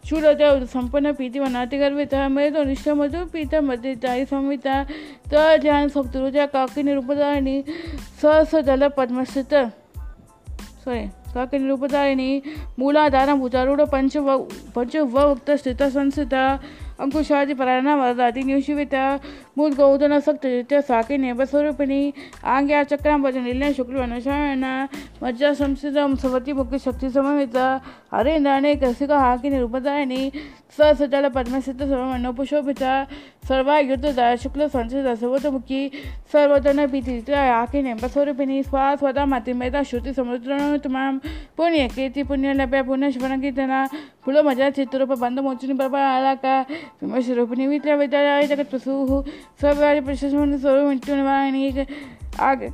ಶೂಲತ 0.10 0.42
ಸಂಪನ್ನ 0.74 1.12
ಪ್ರೀತಿ 1.12 1.40
ವನಾತಿ 1.40 1.78
ಗರ್ವಿತ 1.78 2.14
ಮೇಧೋ 2.28 2.64
ನಿಷ್ಠ 2.64 2.88
ಮಧು 2.92 3.32
ಪೀತ 3.32 3.54
ಮಧ್ಯತಾಯಿ 3.60 4.26
ಸಂಹಿತ 4.26 4.68
ತ 5.32 5.36
ಧ್ಯಾನ 5.58 5.88
ಸಪ್ತರುಜ 5.88 6.38
ಕಾಕಿನಿ 6.46 6.94
ರೂಪದಾಯಿನಿ 6.94 7.58
ಸ 8.22 8.56
ದಲ 8.68 8.88
ಪದ್ಮಸ್ಥಿತ 8.88 9.54
ಸಾರಿ 10.89 11.07
ಕಾಕನಿರೂಪಧಾರಿಣಿ 11.35 12.29
ಮೂಲಾಧಾರ 12.81 13.31
ಭುಜಾರೂಢ 13.43 13.83
ಪಂಚವ 13.95 14.37
ಪಂಚವಕ್ತ 14.77 15.57
ಸ್ಥಿತ 15.63 15.83
ಸಂಸ್ಥಿತ 15.97 16.35
ಅಂಕುಶಾದಿ 17.05 17.55
ಪರಾಯಣ 17.61 17.89
ವರದಾತಿ 18.01 18.43
ನಿಷಿವಿತ 18.51 18.97
ಬುಧ 19.59 19.71
ಗೌತನ 19.81 20.15
ಸಪ್ತದಿತ್ಯ 20.25 20.79
ಸಾಕಿನೇವ 20.89 21.43
ಸ್ವರೂಪಿಣಿ 21.53 22.01
ಆಂಗ್ಯ 22.55 22.81
ಚಕ್ರಾಂಬಜನಿಲ್ಯ 22.91 23.69
ಶುಕ್ಲ 23.79 24.03
ಅನುಶಯನ 24.07 24.67
ಮಜ್ಜ 25.23 25.51
ಸಂಸ್ಥಿತ 25.63 26.03
ಸವತಿ 26.23 26.53
ಮುಖ್ಯ 26.59 26.79
ಶಕ್ತಿ 26.87 27.09
ಸಮಮಿತ 27.15 27.61
ಹರೇಂದ್ರಾಣೆ 28.17 28.73
ಕಸಿಕ 28.83 29.13
ಹಾಕಿ 29.25 29.49
ನಿರುಪದಾಯಿನಿ 29.55 30.21
ಸಸಜಲ 30.77 31.27
ಪದ್ಮಸಿದ್ಧ 31.37 31.83
ಸಮವನ್ನು 31.93 32.31
ಪುಷೋಭಿತ 32.41 32.83
ಸರ್ವಾಯುಧದ 33.51 34.23
ಶುಕ್ಲ 34.43 34.63
ಸಂಸ್ಥಿತ 34.75 35.11
ಸವತಮುಖಿ 35.23 35.81
ಸರ್ವತನ 36.33 36.81
ಭೀತಿತ 36.93 37.31
ಯಾಕಿನೆಂಬ 37.53 38.07
ಸ್ವರೂಪಿಣಿ 38.15 38.57
ಸ್ವ 38.69 38.79
ಸ್ವದ 39.01 39.21
ಮತಿಮೇದ 39.33 39.81
ಶ್ರುತಿ 39.91 40.13
ಸಮುದ್ರನುತಮ 40.19 40.97
ಪುಣ್ಯ 41.61 41.83
ಕೀರ್ತಿ 41.97 42.25
ಪುಣ್ಯ 42.31 42.53
ಲಭ್ಯ 42.61 42.83
ಪುಣ್ಯ 42.91 43.11
ಶಿವನಕೀರ್ತನ 43.17 43.73
ಕುಲ 44.27 44.39
ಮಜ 44.49 44.61
ಚಿತ್ರೂಪ 44.79 45.13
ಬಂಧ 45.25 45.39
ಮೋಚಿನಿ 45.47 45.75
ಪ್ರಭಾ 45.81 46.01
ಅಲಕ 46.17 46.45
ವಿಮರ್ಶ 47.03 47.29
ರೂಪಿಣಿ 47.41 47.67
ವಿತ್ರ 47.75 47.91
ವಿದ್ಯಾಲಯ 48.03 48.47
ಜಗತ್ಪಸೂಹು 48.53 49.19
स्वकार्य 49.61 50.01
प्रशासन 50.07 50.57
स्वरूप 50.59 50.87
मृत्यू 50.89 51.15
निवारण 51.15 51.87
आग 52.49 52.65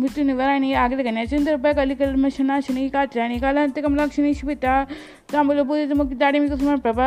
मृत्यू 0.00 0.24
निवारण 0.24 0.64
आग्रह 0.82 1.02
करण्याचे 1.02 1.38
रुपये 1.50 1.72
कलिकल 1.74 2.28
शना 2.36 2.58
शनी 2.68 2.88
कात्रा 2.88 3.24
अंत 3.64 3.78
कमलाक्षणी 3.84 4.34
श्वेता 4.34 4.82
ताम्बूलपूरितमुक्ताडिमिकुसुमप्रभा 5.32 7.06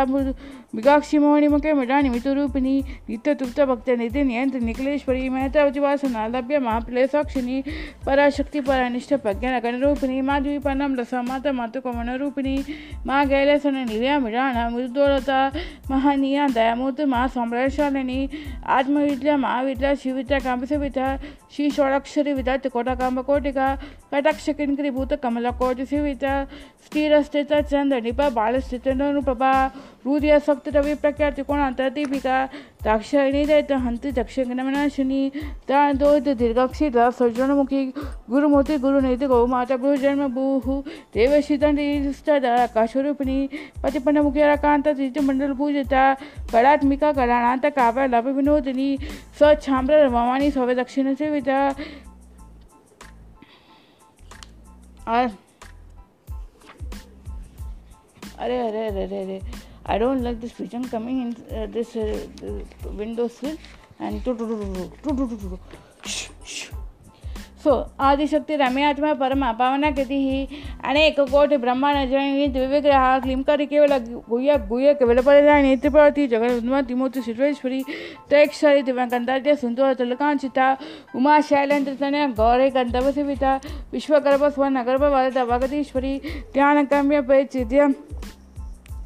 मृगाक्षिमोणिमुखमृडानिमितुरूपिणी 0.75 2.73
नित्यतुप्तभक्तनिधिनियन्त्र 3.09 4.59
निखिलेश्वरी 4.67 5.23
मेहतावचिवासनालभ्य 5.35 6.55
महाप्लेसाक्षिणी 6.67 7.57
पराशक्ति 8.05 8.59
परानिष्ठप्रज्ञानगणरूपिणी 8.69 10.17
मा 10.29 10.37
मातु 10.65 11.01
रसा 11.01 11.19
रूपिणी 12.23 12.55
माँ 13.05 13.17
मा 13.17 13.17
गैलसननिलया 13.29 14.15
मृडाणा 14.25 14.63
मृदोलता 14.75 15.39
महनीया 15.89 16.43
दयामूर्त 16.55 16.99
माँ 17.13 17.25
सम्राशालिनी 17.35 18.19
आत्मविद्या 18.77 19.35
महाविद्या 19.45 19.91
शिविद्या 20.03 20.39
काम्बसविद्या 20.47 21.07
श्री 21.55 21.67
षोडक्षरी 21.75 22.31
विद्या 22.33 22.55
त्रिकोटाकाम्बकोटिका 22.57 23.67
कटाक्षकिङ्करीभूत 24.11 25.11
कमलकोटिसिविद्या 25.23 26.33
स्थिर 26.93 27.13
असतेचा 27.17 27.59
चंद्र 27.69 27.99
निपा 28.03 28.25
बाळस्थितन 28.33 28.99
अनुप्रभा 29.01 29.51
हृदय 30.05 30.37
सप्त 30.47 30.67
रवि 30.73 30.93
प्रख्या 31.01 31.29
त्रिकोण 31.29 31.59
अंतरदीपिका 31.65 32.33
दाक्षायणी 32.85 33.43
दैत 33.45 33.71
हंति 33.85 34.09
दक्षिणमना 34.17 34.83
शनि 34.95 35.21
तादोद 35.69 36.27
दीर्घक्षी 36.39 36.89
सज्जनमुखी 37.19 37.79
गुरुमूर्ति 38.31 38.77
गुरुनीति 38.85 39.25
गौमाता 39.33 39.75
गुरु 39.85 39.95
जन्म 40.03 40.21
भूः 40.35 40.65
देवशीतकाशरूपिणी 41.17 43.37
पतिपन्नमुखिकांत 43.83 44.87
तीर्थमंडल 44.97 45.53
पूजिता 45.63 46.03
कलात्मिका 46.53 47.09
कलांत 47.19 47.65
काव्य 47.77 48.07
लभ 48.17 48.25
विनोदिनी 48.37 48.89
स्वच्छाम्र 49.39 49.93
रमानी 50.05 50.47
सौव्य 50.57 50.75
दक्षिण 50.81 51.05
सेविता 51.23 51.59
और 55.13 55.23
अरे 58.43 58.57
अरे 58.59 58.79
अरे 58.87 59.03
अरे 59.03 59.19
अरे 59.23 59.39
I 59.89 59.99
don't 59.99 60.21
like 60.21 60.39
this 60.39 60.51
pigeon 60.57 60.83
coming 60.93 61.21
in 61.21 61.71
this 61.73 61.95
window 62.99 63.27
sill 63.39 63.57
and 64.01 64.23
to 64.25 64.33
to 64.33 64.45
to 64.55 64.63
to 65.03 65.15
to 65.15 65.27
to 65.35 65.55
to 65.55 66.82
so 67.63 67.73
Adishakti 68.05 68.55
रम्यात्मा 68.61 69.13
परमा 69.19 69.51
पवना 69.59 69.89
गति 69.97 70.19
अनेक 70.85 71.19
कोटि 71.31 71.57
ब्रह्म 71.57 71.85
नजी 71.95 72.47
द्विविग्रह 72.53 73.03
क्लिंकर 73.23 73.63
केवल 73.65 73.97
गुह्य 74.29 74.57
गुह्य 74.71 74.93
विलपदा 75.07 75.59
नेत्रपति 75.67 76.25
जगन्मूर्ति 76.33 77.21
सुरेश्वरी 77.25 77.81
त्रेक्षरी 78.29 78.81
दिव्य 78.89 79.55
सुंदर 79.61 79.93
तुलकांचिता 79.99 80.67
उमा 81.15 81.39
शैलेन्द्र 81.51 81.93
तन 82.01 82.33
गौरे 82.39 82.69
गंधवसिता 82.77 83.53
विश्वगर्भ 83.93 84.43
स्वर्ण 84.53 84.83
गर्भ 84.89 85.03
वरद 85.15 85.37
भगतीश्वरी 85.53 86.17
ज्ञान 86.53 86.85
कम्य 86.95 87.21
पैचिध्य 87.31 87.87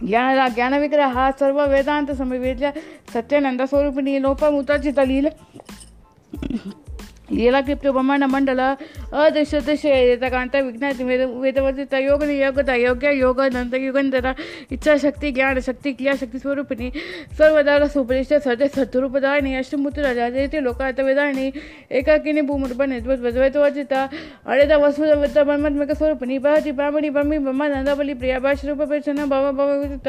ज्ञान 0.04 0.48
ज्ञान 0.56 0.76
विग्रह 0.80 1.30
सर्व 1.42 1.62
वेदांत 1.76 2.12
समय 2.24 2.74
सत्यनंद 3.14 3.66
स्वरूपिणी 3.70 4.18
लोपमूतचित 4.28 5.00
लील 5.14 5.30
लीला 7.30 7.44
लीलाक्लिप्त 7.44 7.88
ब्रह्मांडमण्डल 7.88 8.60
अदृश्यदृश्यकान्त 8.60 10.56
विघ्नाति 10.56 11.04
वेद 11.04 11.22
वेदवर्धित 11.44 11.94
योग 12.02 12.24
नियोगता 12.24 12.74
योग्य 12.76 13.12
योग 13.20 13.42
नन्द 13.56 13.74
युगंधर 13.84 14.28
इच्छाशक्ति 14.72 15.32
ज्ञान 15.32 15.54
ज्ञानशक्ति 15.58 15.92
क्रियाशक्ति 15.98 16.40
स्वरूपिणी 16.40 16.90
सर्वदार 17.38 17.86
सुपरिष्ट 17.96 18.34
सज 18.48 18.62
सद्रूपदायिनी 18.76 19.56
अष्टमूर्तिराजाजयति 19.60 20.60
लोकात 20.68 21.00
वेदाणी 21.10 21.48
एकाकिनी 22.00 22.42
भूमृप 22.48 22.82
निद्वत 22.94 23.20
वद्वैतवर्जित 23.26 23.94
अड़ेद 23.94 24.72
वसुदवृत्त 24.84 25.38
ब्रह्मात्मक 25.44 25.92
स्वरूपिणी 25.98 26.40
भवति 26.48 26.72
ब्राह्मणी 26.80 27.10
ब्रह्मी 27.18 27.38
ब्रह्मानन्दबलि 27.50 28.14
प्रिया 28.24 28.40
बाश 28.48 28.66
रूप 28.70 28.82
प्रचन्न 28.94 29.28
भव 29.36 29.52
भवित 29.60 30.08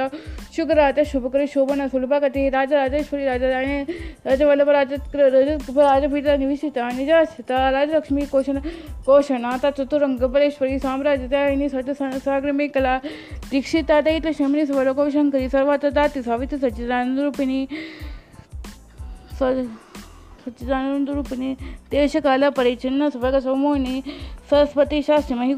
शुक्रात 0.57 1.00
शुभकर 1.12 1.46
शोभन 1.57 1.87
सुलभागति 1.96 2.48
राजराजेश्वरी 2.59 3.24
राजराणे 3.33 3.81
राजवल्लभ 4.26 4.70
राजत 4.78 5.16
राजपीठ 5.83 6.26
निविशिता 6.44 6.87
निज 7.08 7.16
हस्ता 7.16 7.70
राजलक्ष्मी 7.70 8.24
कोशन 8.34 8.60
साम्राज्य 9.08 9.70
चतुरंगपरेश्वरी 9.84 10.78
सत 11.74 11.90
सागर 12.24 12.52
में 12.52 12.68
कला 12.70 12.96
दीक्षिता 13.50 14.00
दैत 14.08 14.28
शमनी 14.38 14.66
सर्वात 14.66 15.16
सर्वातदाति 15.52 16.22
सावित्र 16.22 16.58
सचिदानंद 16.68 17.20
रूपिणी 17.20 17.62
देश 20.50 22.16
काल 22.24 22.48
परिचिन्न 22.56 23.08
सोमोनी 23.40 24.02
सरस्वती 24.50 25.00
शास्त्र 25.02 25.34
मही 25.34 25.54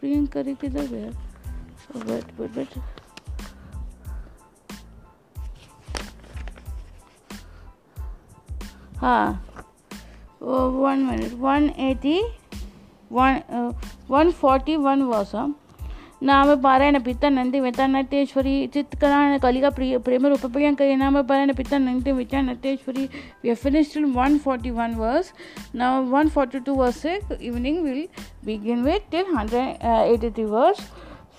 प्रियंकरी 0.00 0.54
किधर 0.60 0.88
गया 0.90 1.12
oh 1.94 2.66
हाँ 8.96 9.44
one 10.42 10.98
minute 11.10 11.32
one 11.40 11.68
eighty 11.88 12.20
one 13.12 13.42
one 14.10 14.30
forty 14.40 14.76
one 14.86 15.02
वॉसम 15.12 15.54
नाम 16.23 16.53
पारायण 16.61 16.99
पिता 17.03 17.29
नंदी 17.29 17.59
विता 17.59 17.85
नटेश्वरी 17.87 18.55
चित्करायण 18.73 19.37
कलिका 19.43 19.69
प्रिय 19.77 19.97
प्रेम 20.07 20.25
रूप 20.33 20.45
प्रियंका 20.53 20.85
नाम 20.95 21.21
पारायण 21.29 21.53
पिता 21.57 21.77
Nandi 21.77 22.11
विता 22.11 22.41
Nateshwari 22.41 23.07
we 23.43 23.49
have 23.49 23.59
finished 23.59 23.93
till 23.93 24.05
141 24.07 24.97
verse 24.97 25.31
now 25.73 25.89
142 26.01 26.75
verse 26.75 27.05
evening 27.39 27.81
will 27.83 28.03
begin 28.45 28.83
with 28.83 29.07
till 29.09 29.31
183 29.33 30.45
verse 30.51 30.83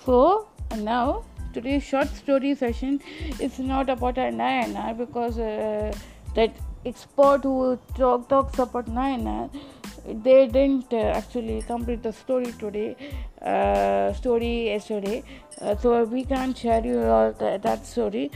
so 0.05 0.19
now 0.79 1.23
today's 1.53 1.83
short 1.83 2.09
story 2.09 2.53
session 2.55 2.99
is 3.39 3.59
not 3.59 3.89
about 3.89 4.15
Nayana 4.15 4.97
because 4.97 5.39
uh, 5.39 5.93
that 6.35 6.51
expert 6.85 7.43
who 7.43 7.79
talk 7.95 8.27
talks 8.27 8.59
about 8.59 8.87
Nayana 8.87 9.49
they 10.08 10.46
didn't 10.46 10.92
uh, 10.92 10.96
actually 11.20 11.60
complete 11.62 12.02
the 12.02 12.12
story 12.12 12.52
today 12.60 12.96
uh, 13.42 14.12
story 14.14 14.66
yesterday 14.66 15.22
uh, 15.60 15.76
so 15.76 16.02
we 16.04 16.24
can't 16.24 16.56
share 16.56 16.84
you 16.84 17.00
all 17.02 17.32
th- 17.32 17.60
that 17.60 17.84
story 17.86 18.30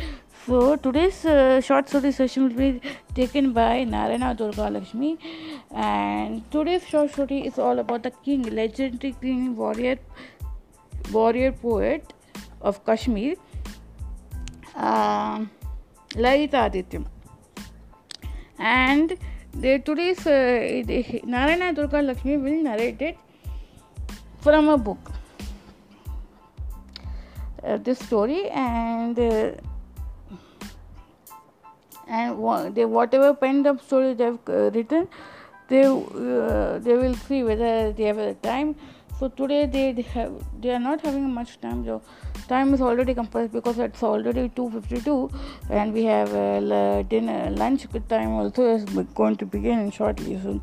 so 0.46 0.76
today's 0.76 1.24
uh, 1.24 1.60
short 1.60 1.88
story 1.88 2.12
session 2.12 2.42
will 2.44 2.56
be 2.72 2.80
taken 3.14 3.52
by 3.52 3.84
Narayana 3.84 4.34
Durga 4.34 4.68
Lakshmi, 4.70 5.16
and 5.70 6.50
today's 6.50 6.84
short 6.84 7.12
story 7.12 7.46
is 7.46 7.60
all 7.60 7.78
about 7.78 8.02
the 8.02 8.10
king, 8.10 8.42
legendary 8.42 9.14
king, 9.22 9.54
warrior, 9.54 9.98
warrior 11.12 11.52
poet 11.52 12.12
of 12.60 12.84
Kashmir, 12.84 13.36
uh, 14.74 15.44
Lalitadityam, 16.16 17.06
and 18.58 19.16
today's 19.60 20.24
Narayana 21.24 21.72
Durga 21.74 22.02
Lakshmi 22.02 22.36
will 22.38 22.62
narrate 22.62 23.00
it 23.02 23.18
from 24.40 24.68
a 24.68 24.78
book. 24.78 25.10
Uh, 27.64 27.76
this 27.76 28.00
story 28.00 28.48
and 28.50 29.16
uh, 29.20 29.50
and 32.08 32.74
they 32.74 32.84
whatever 32.84 33.32
penned 33.34 33.68
up 33.68 33.80
story 33.80 34.14
they 34.14 34.24
have 34.24 34.38
uh, 34.48 34.68
written, 34.72 35.06
they 35.68 35.82
they 35.82 36.96
will 36.96 37.14
see 37.28 37.44
whether 37.44 37.92
they 37.92 38.02
have 38.04 38.16
the 38.16 38.34
time 38.42 38.74
so 39.22 39.28
today 39.28 39.66
they, 39.92 40.02
have 40.02 40.32
they 40.60 40.70
are 40.74 40.80
not 40.80 41.00
having 41.00 41.32
much 41.32 41.60
time 41.60 41.84
the 41.84 42.00
time 42.48 42.74
is 42.74 42.80
already 42.80 43.14
compressed 43.14 43.52
because 43.52 43.78
it's 43.78 44.02
already 44.02 44.48
2.52 44.48 45.32
and 45.70 45.92
we 45.94 46.02
have 46.02 46.34
uh, 46.34 47.02
dinner 47.04 47.48
lunch 47.50 47.86
time 48.08 48.30
also 48.30 48.64
is 48.74 48.84
going 49.20 49.36
to 49.36 49.46
begin 49.46 49.92
shortly 49.98 50.36
so 50.42 50.60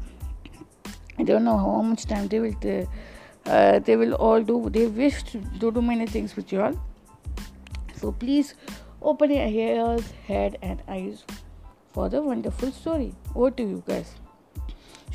i 1.19 1.23
don't 1.23 1.45
know 1.45 1.57
how 1.57 1.81
much 1.81 2.05
time 2.05 2.27
they 2.27 2.41
will 2.41 2.57
uh, 2.73 3.49
uh 3.57 3.79
they 3.79 3.95
will 3.95 4.13
all 4.15 4.43
do 4.51 4.69
they 4.69 4.87
wish 4.87 5.23
to 5.23 5.37
do 5.63 5.71
many 5.81 6.05
things 6.05 6.35
with 6.35 6.51
you 6.51 6.61
all 6.61 6.73
so 7.95 8.11
please 8.11 8.55
open 9.01 9.31
your 9.31 9.47
ears 9.61 10.11
head 10.27 10.57
and 10.61 10.83
eyes 10.89 11.23
for 11.93 12.09
the 12.09 12.21
wonderful 12.21 12.73
story 12.83 13.13
over 13.35 13.51
to 13.51 13.63
you 13.63 13.81
guys 13.87 14.15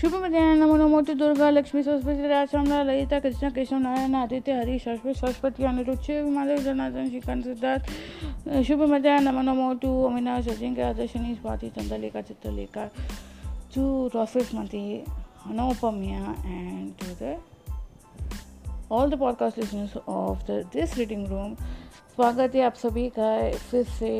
शुभ 0.00 0.14
मध्यान 0.22 0.58
नमो 0.58 0.76
नमो 0.76 1.00
दुर्गा 1.14 1.48
लक्ष्मी 1.50 1.82
सरस्वती 1.82 2.26
राजमला 2.28 2.82
ललिता 2.84 3.18
कृष्ण 3.22 3.50
कृष्ण 3.54 3.76
नारायण 3.82 4.14
आदित्य 4.20 4.52
हरि 4.58 4.78
सरस्वती 4.84 5.14
सरस्वती 5.20 5.64
अनिरुच्छ 5.70 6.10
हिमालय 6.10 6.56
जनार्दन 6.66 7.08
श्रीकांत 7.08 7.44
सिद्धार्थ 7.44 8.48
शुभ 8.68 8.80
मध्यान 8.92 9.24
नमो 9.28 9.42
नमो 9.50 9.72
to 9.82 9.90
Amina 10.08 10.40
Sachin 10.46 10.74
के 10.74 10.82
Adarshini 10.82 11.34
Swati 11.34 11.68
Chandralekha 11.78 12.20
Chitralekha 12.26 12.88
to 13.76 13.84
Rofit 14.14 14.52
Mati, 14.58 15.04
Hanopamya, 15.46 16.34
and 16.42 16.92
to 17.04 17.14
the 17.24 17.34
all 18.94 19.08
the 19.12 19.16
podcast 19.20 19.56
listeners 19.62 19.94
of 20.14 20.42
the 20.48 20.56
this 20.74 20.98
reading 20.98 21.22
room 21.34 21.56
स्वागत 22.18 22.54
है 22.54 22.62
आप 22.66 22.74
सभी 22.82 23.08
का 23.18 23.32
फिर 23.70 23.84
से 23.98 24.10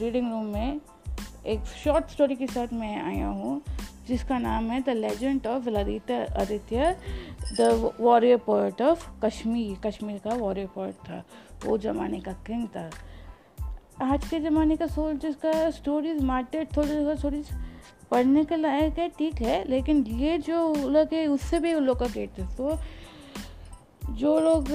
रीडिंग 0.00 0.30
रूम 0.32 0.44
में 0.54 0.80
एक 1.46 1.64
शॉर्ट 1.84 2.10
स्टोरी 2.10 2.34
के 2.36 2.46
साथ 2.46 2.72
मैं 2.72 2.96
आया 3.02 3.26
हूँ 3.26 3.60
जिसका 4.08 4.38
नाम 4.38 4.70
है 4.70 4.80
the 4.82 4.90
legend 4.96 5.46
of 5.46 5.68
Lalita 5.68 6.14
Aditya 6.40 6.90
the 7.60 7.92
warrior 8.00 8.36
port 8.46 8.82
of 8.82 9.08
Kashmir 9.24 9.76
Kashmir 9.84 10.18
का 10.24 10.34
वॉरियर 10.36 10.66
पोर्ट 10.74 10.94
था 11.08 11.22
वो 11.64 11.78
ज़माने 11.86 12.20
का 12.20 12.32
किंग 12.46 12.66
था 12.76 12.90
आज 14.12 14.28
के 14.28 14.40
ज़माने 14.40 14.76
का 14.76 14.86
सोल्जर्स 14.86 15.34
का 15.44 15.70
स्टोरीज 15.78 16.20
मार्टेड 16.24 16.76
थोड़ी 16.76 17.04
का 17.06 17.14
स्टोरीज 17.16 17.48
पढ़ने 18.10 18.44
के 18.50 18.56
लायक 18.56 18.98
है 18.98 19.08
ठीक 19.18 19.40
है 19.42 19.62
लेकिन 19.70 20.04
ये 20.18 20.36
जो 20.48 20.72
लोग 20.92 21.14
है 21.14 21.26
उससे 21.26 21.58
भी 21.60 21.74
उन 21.74 21.84
लोग 21.84 21.98
का 22.00 22.06
गेट 22.14 22.40
तो 22.58 22.78
जो 24.16 24.38
लोग 24.40 24.66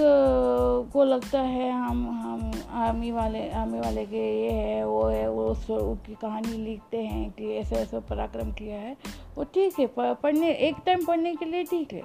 को 0.92 1.04
लगता 1.04 1.38
है 1.40 1.70
हम 1.72 2.02
हम 2.22 2.50
आर्मी 2.82 3.10
वाले 3.12 3.38
आर्मी 3.60 3.80
वाले 3.80 4.04
के 4.06 4.22
ये 4.44 4.50
है 4.50 4.84
वो 4.86 5.02
है 5.08 5.28
वो 5.30 5.46
उसकी 5.50 6.14
कहानी 6.20 6.56
लिखते 6.58 6.98
हैं 7.06 7.30
कि 7.38 7.50
ऐसा 7.56 7.76
ऐसा 7.76 8.00
पराक्रम 8.10 8.50
किया 8.58 8.76
है 8.80 8.96
वो 9.36 9.44
ठीक 9.54 9.78
है 9.80 9.86
पढ़ने 10.22 10.52
एक 10.68 10.76
टाइम 10.86 11.04
पढ़ने 11.06 11.34
के 11.36 11.44
लिए 11.44 11.64
ठीक 11.70 11.92
है 11.92 12.02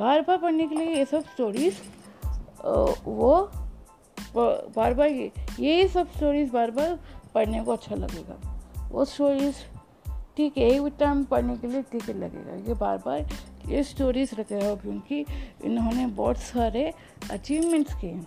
बार 0.00 0.22
बार 0.28 0.38
पढ़ने 0.42 0.66
के 0.68 0.74
लिए 0.76 0.96
ये 0.96 1.04
सब 1.04 1.24
स्टोरीज 1.34 1.82
वो 3.04 3.36
बार 4.36 4.94
बार 4.94 5.08
ये 5.08 5.30
ये 5.60 5.86
सब 5.88 6.10
स्टोरीज 6.16 6.50
बार 6.52 6.70
बार 6.80 6.98
पढ़ने 7.34 7.62
को 7.64 7.72
अच्छा 7.72 7.94
लगेगा 7.94 8.40
वो 8.90 9.04
स्टोरीज 9.14 9.64
ठीक 10.36 10.56
है 10.58 10.68
एक 10.76 10.92
टाइम 11.00 11.24
पढ़ने 11.30 11.56
के 11.56 11.66
लिए 11.68 11.82
ठीक 11.92 12.10
लगेगा 12.10 12.54
ये 12.68 12.74
बार 12.80 12.98
बार 13.06 13.24
ये 13.68 13.82
स्टोरीज 13.84 14.30
रखे 14.38 14.54
हो 14.66 14.74
क्योंकि 14.76 15.24
इन्होंने 15.64 16.06
बहुत 16.16 16.38
सारे 16.38 16.92
अचीवमेंट्स 17.32 17.94
किए 18.00 18.20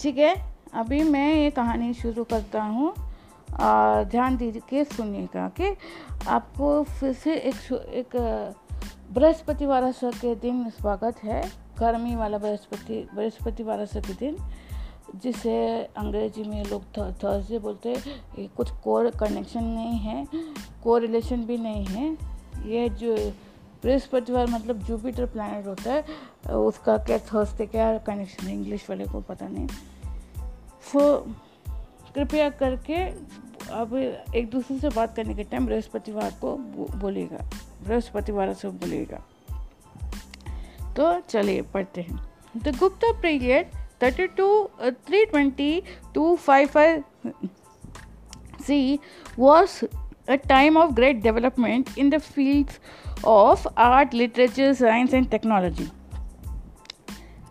ठीक 0.00 0.18
है 0.18 0.34
अभी 0.80 1.02
मैं 1.10 1.32
ये 1.34 1.50
कहानी 1.50 1.92
शुरू 1.94 2.24
करता 2.32 2.62
हूँ 2.62 2.90
और 2.92 4.04
ध्यान 4.10 4.36
दे 4.36 4.50
के 4.68 4.84
सुनिएगा 4.84 5.48
कि 5.60 5.74
आपको 6.34 6.82
फिर 6.98 7.12
से 7.22 7.34
एक 7.36 7.72
एक 8.00 8.16
बृहस्पति 9.14 9.66
वारस 9.66 10.00
के 10.20 10.34
दिन 10.46 10.68
स्वागत 10.80 11.22
है 11.24 11.42
गर्मी 11.80 12.14
वाला 12.16 12.38
बृहस्पति 12.38 13.06
बृहस्पति 13.14 13.62
वारस 13.62 13.92
के 14.06 14.12
दिन 14.14 14.36
जिसे 15.22 15.56
अंग्रेजी 15.98 16.42
में 16.48 16.62
लोग 16.64 16.82
थर्सडे 16.98 17.58
बोलते 17.58 17.94
हैं 18.06 18.48
कुछ 18.56 18.70
कोर 18.84 19.10
कनेक्शन 19.20 19.64
नहीं 19.64 19.98
है 20.00 20.26
कोर 20.82 21.00
रिलेशन 21.00 21.44
भी 21.46 21.56
नहीं 21.58 21.84
है 21.86 22.16
ये 22.66 22.88
जो 23.00 23.14
बृहस्पतिवार 23.82 24.46
मतलब 24.50 24.82
जुपिटर 24.84 25.26
प्लानट 25.26 25.66
होता 25.66 25.92
है 25.92 26.54
उसका 26.56 26.96
क्या 27.06 27.18
थर्सडे 27.32 27.66
क्या 27.66 27.96
कनेक्शन 28.06 28.46
है 28.46 28.54
इंग्लिश 28.54 28.88
वाले 28.90 29.04
को 29.12 29.20
पता 29.28 29.48
नहीं 29.48 29.66
सो 30.92 30.98
so, 30.98 32.12
कृपया 32.14 32.48
करके 32.60 32.96
अब 33.80 33.94
एक 34.36 34.48
दूसरे 34.50 34.78
से 34.78 34.88
बात 34.96 35.14
करने 35.16 35.34
के 35.34 35.44
टाइम 35.50 35.66
बृहस्पतिवार 35.66 36.30
को 36.40 36.56
बोलेगा 37.00 37.44
बृहस्पतिवार 37.86 38.52
से 38.54 38.68
बोलेगा 38.82 39.22
तो 40.96 41.20
चलिए 41.28 41.62
पढ़ते 41.74 42.00
हैं 42.02 42.62
the 42.66 42.76
Gupta 42.78 43.12
period 43.22 43.66
thirty 44.02 44.26
two 44.36 44.48
three 45.06 45.24
twenty 45.26 45.82
two 46.14 46.34
five 46.46 46.68
five 46.74 47.04
C 48.66 48.98
was 49.38 49.80
a 50.28 50.36
time 50.38 50.76
of 50.76 50.94
great 50.94 51.22
development 51.22 51.96
in 51.96 52.10
the 52.10 52.20
fields 52.20 52.78
of 53.24 53.66
art, 53.76 54.12
literature, 54.12 54.74
science, 54.74 55.12
and 55.12 55.30
technology. 55.30 55.90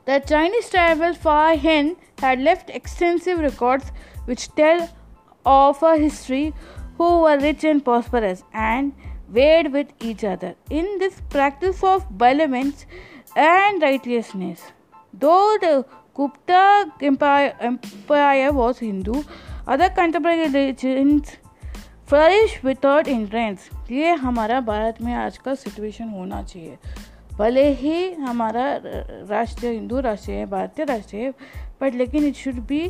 The 0.05 0.19
Chinese 0.27 0.69
travel 0.69 1.13
Fa 1.13 1.55
Hen 1.55 1.95
had 2.19 2.39
left 2.39 2.69
extensive 2.69 3.39
records 3.39 3.91
which 4.25 4.53
tell 4.55 4.89
of 5.45 5.81
a 5.83 5.97
history 5.97 6.53
who 6.97 7.21
were 7.21 7.37
rich 7.39 7.63
and 7.63 7.83
prosperous 7.83 8.43
and 8.53 8.91
weighed 9.29 9.71
with 9.71 9.87
each 9.99 10.23
other 10.23 10.55
in 10.69 10.97
this 10.99 11.21
practice 11.29 11.83
of 11.83 12.07
benevolence 12.17 12.85
and 13.35 13.81
righteousness. 13.81 14.61
Though 15.13 15.57
the 15.61 15.85
Gupta 16.15 16.91
Empire, 17.01 17.55
Empire 17.59 18.51
was 18.51 18.79
Hindu, 18.79 19.23
other 19.67 19.89
contemporary 19.89 20.49
religions 20.49 21.37
flourish 22.09 22.53
without 22.65 23.07
entrance 23.07 23.67
ये 23.91 24.11
हमारा 24.21 24.59
भारत 24.69 25.01
में 25.05 25.13
आज 25.13 25.37
का 25.37 25.53
situation 25.63 26.07
होना 26.09 26.41
चाहिए 26.43 26.77
भले 27.39 27.65
ही 27.81 28.11
हमारा 28.27 28.63
राष्ट्र 29.31 29.65
हिंदू 29.67 29.99
राष्ट्र 30.07 30.31
है 30.31 30.45
भारतीय 30.49 30.85
राष्ट्र 30.85 31.17
है 31.17 31.29
बट 31.81 31.95
लेकिन 31.95 32.25
it 32.27 32.35
should 32.43 32.55
be 32.67 32.81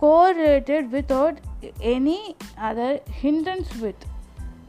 correlated 0.00 0.88
without 0.92 1.82
any 1.92 2.18
other 2.70 2.98
hindrance 3.22 3.76
with 3.82 4.06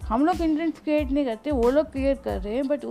हम 0.09 0.25
लोग 0.25 0.35
हिंड्रेंस 0.41 0.79
क्रिएट 0.83 1.11
नहीं 1.11 1.25
करते 1.25 1.51
वो 1.61 1.69
लोग 1.77 1.91
क्रिएट 1.91 2.21
कर 2.23 2.39
रहे 2.41 2.55
हैं 2.55 2.67
बट 2.67 2.85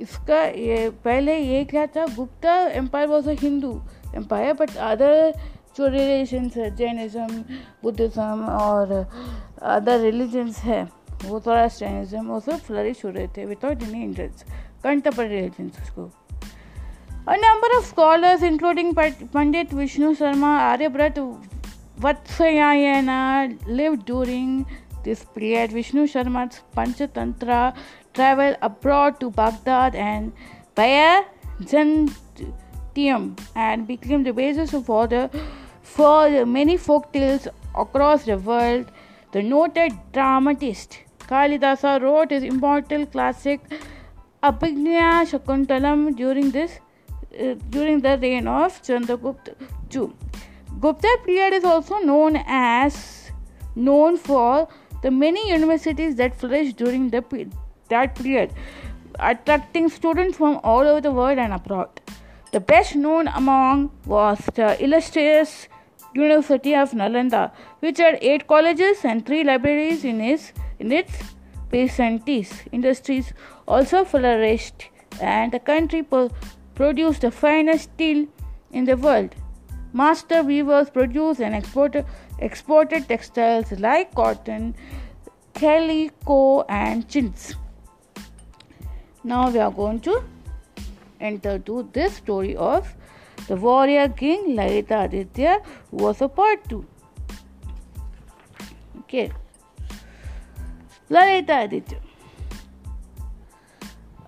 इसका 0.00 0.42
ये 0.44 0.88
पहले 1.04 1.38
ये 1.38 1.64
क्या 1.74 1.86
था 1.96 2.06
Gupta 2.16 2.54
empire 2.82 3.08
was 3.08 3.28
a 3.28 3.34
Hindu 3.40 3.80
empire 4.16 4.52
but 4.60 4.76
other 4.90 5.32
जो 5.76 5.86
रिलीजन्स 5.90 6.56
है 6.56 6.74
जैनिज़्म 6.76 7.42
बुद्धिज़्म 7.82 8.48
और 8.48 8.90
अदर 9.76 9.98
रिलीजन्स 10.00 10.58
है 10.64 10.82
वो 11.24 11.40
थोड़ा 11.46 11.66
जैनिज़्म 11.78 12.26
वो 12.26 12.38
सब 12.40 12.58
फ्लरिश 12.66 13.04
हो 13.04 13.10
रहे 13.10 13.26
थे 13.36 13.44
without 13.46 13.82
any 13.82 14.02
interest 14.04 14.44
contemporary 14.84 15.34
religions 15.34 15.80
उसको 15.82 16.04
a 17.32 17.36
number 17.46 17.76
of 17.76 17.84
scholars 17.88 18.42
including 18.50 18.92
Pandit 19.34 19.74
Vishnu 19.74 20.12
Sharma 20.14 20.56
Aryabhata 20.58 21.18
Vatsyayana 22.04 23.10
live 23.80 23.94
during 24.06 24.64
this 25.04 25.22
period 25.34 25.72
Vishnu 25.72 26.06
Sharma 26.14 26.44
Panchatantra 26.76 27.70
travel 28.14 28.52
abroad 28.68 29.18
to 29.20 29.30
Baghdad 29.42 29.94
and 29.94 30.30
पय 30.76 31.24
जन 31.70 32.06
TM 32.94 33.30
and 33.56 33.86
बिक्रीम 33.86 34.24
the 34.24 34.34
basis 34.34 34.74
of 34.74 34.90
order 35.00 35.28
For 35.96 36.44
many 36.44 36.76
folk 36.76 37.12
tales 37.12 37.46
across 37.78 38.24
the 38.24 38.36
world, 38.36 38.86
the 39.30 39.40
noted 39.44 39.92
dramatist 40.12 40.98
Kalidasa 41.20 42.02
wrote 42.02 42.32
his 42.32 42.42
immortal 42.42 43.06
classic 43.06 43.60
Abhignya 44.42 45.04
Shakuntalam 45.32 46.16
during 46.16 46.50
this 46.50 46.80
uh, 47.10 47.54
during 47.70 48.00
the 48.00 48.18
reign 48.24 48.48
of 48.48 48.80
Chandragupta 48.88 49.54
II. 49.94 50.08
Gupta 50.80 51.12
period 51.24 51.52
is 51.60 51.64
also 51.64 51.98
known 52.00 52.38
as 52.44 53.30
known 53.76 54.16
for 54.16 54.66
the 55.02 55.12
many 55.12 55.48
universities 55.52 56.16
that 56.16 56.34
flourished 56.40 56.76
during 56.76 57.08
the 57.10 57.22
that 57.90 58.16
period, 58.16 58.50
attracting 59.20 59.88
students 60.00 60.38
from 60.38 60.58
all 60.64 60.80
over 60.94 61.00
the 61.00 61.12
world 61.12 61.38
and 61.38 61.52
abroad. 61.52 62.00
The 62.50 62.58
best 62.74 62.96
known 62.96 63.28
among 63.28 63.90
was 64.06 64.40
the 64.56 64.68
illustrious 64.82 65.54
University 66.14 66.74
of 66.76 66.92
Nalanda, 66.92 67.50
which 67.80 67.98
had 67.98 68.18
eight 68.22 68.46
colleges 68.46 69.04
and 69.04 69.24
three 69.26 69.42
libraries 69.44 70.04
in 70.04 70.20
its, 70.20 70.52
in 70.78 70.92
its 70.92 71.12
peasantese 71.70 72.62
industries 72.72 73.32
also 73.66 74.04
flourished, 74.04 74.88
and 75.20 75.52
the 75.52 75.58
country 75.58 76.02
po- 76.02 76.30
produced 76.74 77.22
the 77.22 77.30
finest 77.30 77.84
steel 77.94 78.26
in 78.72 78.84
the 78.84 78.96
world. 78.96 79.34
Master 79.92 80.42
weavers 80.42 80.90
produced 80.90 81.40
and 81.40 81.54
exported, 81.54 82.04
exported 82.38 83.08
textiles 83.08 83.70
like 83.72 84.14
cotton, 84.14 84.74
calico, 85.52 86.62
and 86.62 87.08
chintz. 87.08 87.54
Now 89.22 89.50
we 89.50 89.58
are 89.60 89.70
going 89.70 90.00
to 90.00 90.22
enter 91.20 91.58
to 91.60 91.88
this 91.92 92.14
story 92.16 92.56
of 92.56 92.92
The 93.46 93.56
warrior 93.56 94.08
king 94.08 94.56
Lalita 94.56 95.02
Aditya 95.04 95.60
was 95.90 96.22
a 96.22 96.28
part 96.28 96.66
two. 96.66 96.86
Okay. 99.00 99.30
Lalita 101.10 101.64
Aditya. 101.64 101.98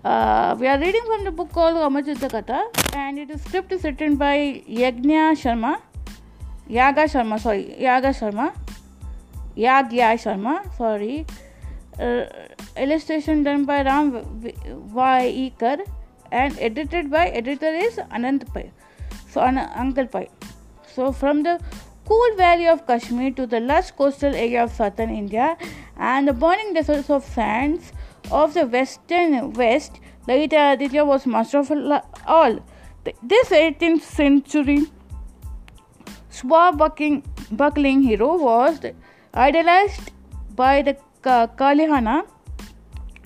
Uh, 0.05 0.55
we 0.59 0.67
are 0.67 0.77
reading 0.79 1.01
from 1.07 1.23
the 1.23 1.31
book 1.31 1.51
called 1.51 1.77
Amachita 1.77 2.27
Katha 2.29 2.59
and 2.95 3.17
it 3.17 3.31
is 3.31 3.41
script 3.41 3.71
is 3.71 3.83
written 3.83 4.15
by 4.17 4.61
Yagnya 4.69 5.25
Sharma. 5.43 5.79
Yaga 6.67 7.05
Sharma, 7.05 7.39
sorry, 7.39 7.75
Yaga 7.81 8.09
Sharma. 8.09 8.53
Yagya 9.57 10.11
Sharma, 10.27 10.55
sorry. 10.77 11.25
Uh, 11.99 12.25
illustration 12.77 13.41
done 13.41 13.65
by 13.65 13.81
Ram 13.81 14.11
Vaikar 14.93 15.79
and 16.31 16.55
edited 16.59 17.09
by 17.09 17.29
editor 17.29 17.73
is 17.73 17.95
Anand 18.11 18.45
Pai. 18.53 18.71
so 19.29 19.41
Uncle 19.41 20.07
Pai. 20.07 20.29
So 20.95 21.11
from 21.11 21.43
the 21.43 21.59
cool 22.07 22.35
valley 22.35 22.67
of 22.67 22.87
Kashmir 22.87 23.31
to 23.31 23.45
the 23.45 23.59
lush 23.59 23.91
coastal 23.91 24.33
area 24.33 24.63
of 24.63 24.71
southern 24.71 25.09
India 25.09 25.57
and 25.97 26.27
the 26.27 26.33
burning 26.33 26.73
deserts 26.73 27.09
of 27.09 27.23
sands 27.23 27.91
of 28.31 28.53
the 28.53 28.65
western 28.65 29.51
west, 29.53 29.99
Lalit 30.27 30.53
Aditya 30.53 31.05
was 31.05 31.25
master 31.25 31.59
of 31.59 31.71
all. 32.25 32.59
This 33.23 33.49
18th 33.49 34.01
century 34.01 34.83
swashbuckling 36.29 37.23
buckling 37.51 38.01
hero 38.03 38.37
was 38.37 38.79
idolized 39.33 40.11
by 40.55 40.81
the 40.81 40.97
Kalihana 41.23 42.25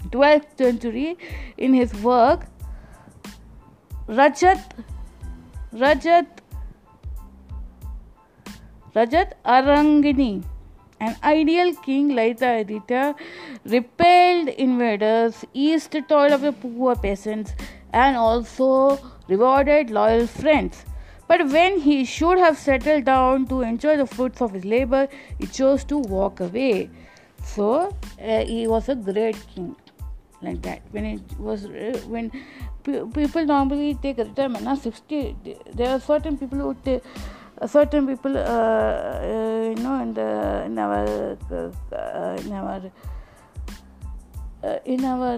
12th 0.09 0.57
century 0.57 1.17
in 1.57 1.73
his 1.73 1.93
work 2.03 2.41
Rajat 4.07 4.59
Rajat 5.73 6.25
Rajat 8.93 9.31
Arangini, 9.45 10.43
an 10.99 11.15
ideal 11.23 11.73
king 11.75 12.13
like 12.13 12.39
the 12.39 12.55
Aditya, 12.57 13.15
repelled 13.65 14.49
invaders, 14.49 15.45
eased 15.53 15.91
the 15.91 16.01
toil 16.01 16.33
of 16.33 16.41
the 16.41 16.51
poor 16.51 16.97
peasants, 16.97 17.53
and 17.93 18.17
also 18.17 18.99
rewarded 19.29 19.91
loyal 19.91 20.27
friends. 20.27 20.83
But 21.29 21.47
when 21.47 21.79
he 21.79 22.03
should 22.03 22.37
have 22.37 22.57
settled 22.57 23.05
down 23.05 23.47
to 23.47 23.61
enjoy 23.61 23.95
the 23.95 24.05
fruits 24.07 24.41
of 24.41 24.51
his 24.51 24.65
labor, 24.65 25.07
he 25.39 25.47
chose 25.47 25.85
to 25.85 25.99
walk 25.99 26.41
away. 26.41 26.89
So 27.45 27.95
uh, 28.21 28.43
he 28.43 28.67
was 28.67 28.89
a 28.89 28.95
great 28.95 29.37
king 29.55 29.77
like 30.41 30.61
that 30.63 30.81
when 30.91 31.05
it 31.05 31.21
was 31.39 31.65
uh, 31.65 31.99
when 32.07 32.31
people 32.83 33.45
normally 33.45 33.93
take 34.03 34.17
retirement 34.17 34.63
now 34.65 34.75
60 34.75 35.35
there 35.73 35.89
are 35.89 35.99
certain 35.99 36.37
people 36.37 36.59
who 36.59 36.73
take 36.85 37.03
uh, 37.61 37.67
certain 37.67 38.07
people 38.07 38.35
uh, 38.35 38.41
uh, 38.43 39.73
you 39.75 39.83
know 39.85 39.99
in 40.05 40.13
the 40.15 40.29
in 40.65 40.77
our 40.79 41.01
uh, 41.05 42.37
in 42.43 42.53
our 42.59 42.91
in 44.85 45.05
our 45.05 45.35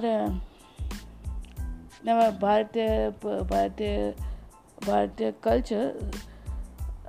in 2.06 2.10
our 2.14 2.32
Bharatiya 2.32 3.14
Bharatiya 3.22 4.14
Bharatiya 4.82 5.34
culture 5.42 5.94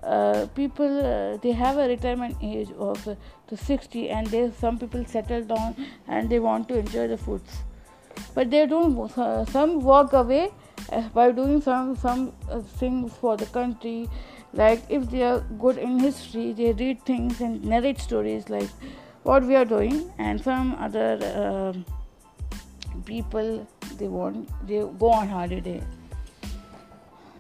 uh, 0.03 0.47
people 0.57 0.99
uh, 1.07 1.37
they 1.43 1.53
have 1.53 1.77
a 1.79 1.87
retirement 1.89 2.37
age 2.43 2.73
of 2.79 3.07
uh, 3.09 3.15
to 3.47 3.57
60 3.57 4.09
and 4.11 4.27
there 4.29 4.51
some 4.61 4.79
people 4.81 5.05
settle 5.07 5.45
down 5.45 5.77
and 6.09 6.29
they 6.29 6.39
want 6.41 6.69
to 6.69 6.79
enjoy 6.79 7.07
the 7.09 7.17
foods 7.17 7.63
but 8.35 8.51
they 8.51 8.67
don't 8.67 9.13
some 9.49 9.81
walk 9.81 10.13
away 10.13 10.51
uh, 10.93 11.03
by 11.11 11.31
doing 11.33 11.61
some 11.61 11.97
some 11.97 12.33
uh, 12.51 12.61
things 12.81 13.13
for 13.21 13.37
the 13.37 13.47
country 13.47 14.09
like 14.53 14.83
if 14.89 15.09
they 15.11 15.23
are 15.23 15.41
good 15.65 15.77
in 15.79 15.99
history 15.99 16.53
they 16.53 16.73
read 16.75 17.03
things 17.05 17.41
and 17.41 17.65
narrate 17.65 17.99
stories 17.99 18.49
like 18.49 18.69
what 19.23 19.43
we 19.45 19.57
are 19.57 19.65
doing 19.65 19.97
and 20.19 20.41
some 20.41 20.75
other 20.75 21.09
uh, 21.43 21.73
people 23.05 23.67
they 23.99 24.09
want 24.09 24.49
they 24.67 24.81
go 25.05 25.11
on 25.11 25.29
holiday 25.29 25.81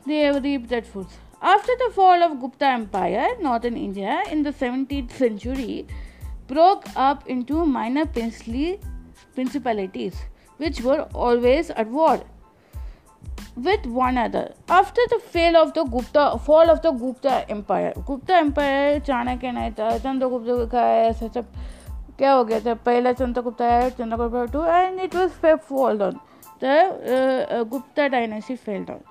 they 0.07 0.23
reap 0.41 0.69
that 0.69 0.87
food 0.87 1.07
after 1.41 1.75
the 1.85 1.91
fall 1.95 2.23
of 2.27 2.35
gupta 2.41 2.67
empire 2.79 3.29
northern 3.49 3.77
india 3.77 4.17
in 4.31 4.43
the 4.49 4.53
17th 4.63 5.13
century 5.23 5.87
broke 6.49 6.85
up 6.97 7.27
into 7.37 7.65
minor 7.79 8.05
princely 8.17 8.67
principalities 9.35 10.19
which 10.58 10.82
were 10.82 11.02
always 11.13 11.69
at 11.72 11.88
war 11.88 12.22
with 13.56 13.86
one 13.86 14.17
another. 14.17 14.54
After 14.67 15.02
the 15.10 15.19
fall 15.19 15.58
of 15.58 15.74
the 15.74 15.84
Gupta 15.84 16.38
fall 16.45 16.69
of 16.69 16.82
the 16.82 16.91
Gupta 16.91 17.45
Empire, 17.50 17.93
Gupta 18.06 18.34
Empire 18.34 19.00
Chanakya 19.00 19.52
नहीं 19.52 19.72
था 19.80 19.98
चंद्रगुप्त 19.98 20.72
का 20.72 20.88
ऐसा 21.04 21.28
सब 21.36 21.45
क्या 22.17 22.32
हो 22.34 22.43
गया 22.43 22.60
था 22.65 22.74
पहला 22.86 23.13
चंद्रगुप्त 23.13 23.62
आया 23.62 23.89
Chandragupta 24.02 24.54
two 24.54 24.65
and 24.65 25.00
it 25.00 25.15
was 25.15 25.32
fall 25.69 25.98
down. 25.98 26.19
The 26.62 26.76
uh, 27.58 27.63
Gupta 27.63 28.10
dynasty 28.10 28.56
fell 28.58 28.84
down. 28.84 29.04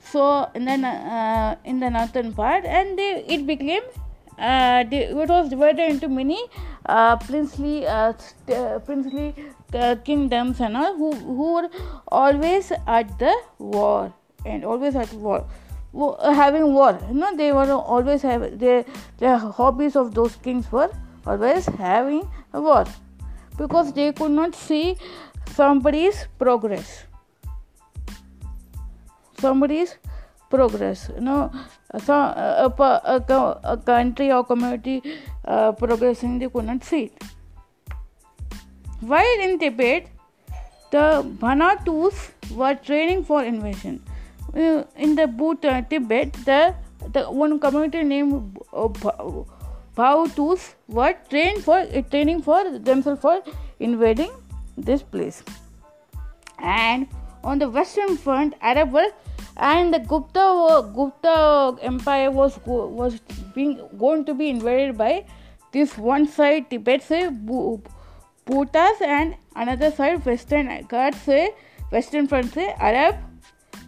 So 0.00 0.48
in 0.54 0.64
the 0.64 0.88
uh, 0.88 1.54
in 1.64 1.80
the 1.80 1.90
northern 1.90 2.32
part, 2.32 2.64
and 2.64 2.98
they, 2.98 3.24
it 3.26 3.46
became 3.46 3.82
uh, 3.82 4.00
it 4.00 4.07
uh, 4.39 4.85
it 4.89 5.13
was 5.13 5.49
divided 5.49 5.79
into 5.91 6.07
many 6.07 6.41
princely 7.27 7.85
uh, 7.85 8.13
princely 8.85 9.35
uh, 9.73 9.95
kingdoms 10.05 10.61
and 10.61 10.77
all 10.77 10.95
who, 10.95 11.11
who 11.13 11.53
were 11.55 11.69
always 12.07 12.71
at 12.87 13.19
the 13.19 13.33
war 13.57 14.13
and 14.45 14.63
always 14.63 14.95
at 14.95 15.11
war 15.15 15.45
having 16.35 16.73
war 16.73 16.97
you 17.09 17.15
know 17.15 17.35
they 17.35 17.51
were 17.51 17.69
always 17.73 18.21
have 18.21 18.57
their, 18.57 18.85
their 19.17 19.35
hobbies 19.37 19.97
of 19.97 20.15
those 20.15 20.37
kings 20.37 20.71
were 20.71 20.89
always 21.27 21.65
having 21.65 22.25
a 22.53 22.61
war 22.61 22.85
because 23.57 23.91
they 23.91 24.13
could 24.13 24.31
not 24.31 24.55
see 24.55 24.95
somebody's 25.53 26.27
progress 26.37 27.03
somebody's 29.37 29.97
progress 30.49 31.09
you 31.13 31.19
know 31.19 31.51
so 31.97 32.13
a, 32.13 33.77
country 33.85 34.31
or 34.31 34.43
community 34.45 35.01
progressing 35.79 36.37
they 36.39 36.47
could 36.49 36.65
not 36.65 36.83
see 36.83 37.03
it. 37.05 37.21
While 39.01 39.39
in 39.39 39.57
Tibet, 39.59 40.07
the 40.91 41.25
Bhanatus 41.39 42.31
were 42.53 42.75
training 42.75 43.23
for 43.23 43.43
invasion. 43.43 44.03
Uh, 44.55 44.83
in 44.97 45.15
the 45.15 45.27
Bhutan, 45.27 45.73
uh, 45.73 45.81
Tibet, 45.87 46.33
the, 46.43 46.73
one 47.29 47.59
community 47.59 48.03
named 48.03 48.57
uh, 48.73 48.87
Bhautus 49.95 50.73
were 50.87 51.15
trained 51.29 51.63
for 51.63 51.85
training 52.09 52.41
for 52.41 52.77
themselves 52.79 53.21
for 53.21 53.41
invading 53.79 54.31
this 54.77 55.01
place. 55.03 55.43
And 56.57 57.07
on 57.43 57.59
the 57.59 57.67
western 57.69 58.15
front 58.17 58.53
arab 58.61 58.91
world 58.93 59.13
and 59.57 59.93
the 59.93 59.99
gupta 60.11 60.45
gupta 60.95 61.35
empire 61.91 62.31
was 62.31 62.59
was 62.65 63.19
being 63.55 63.73
going 63.97 64.25
to 64.25 64.33
be 64.33 64.49
invaded 64.49 64.97
by 64.97 65.23
this 65.71 65.97
one 65.97 66.27
side 66.27 66.69
tibet 66.69 67.01
say 67.01 67.29
Bhutas 67.29 69.01
and 69.01 69.35
another 69.55 69.91
side 69.91 70.25
western 70.25 70.69
Ghats 70.89 71.21
say 71.21 71.53
western 71.91 72.27
front 72.27 72.53
say 72.53 72.69
arab 72.91 73.15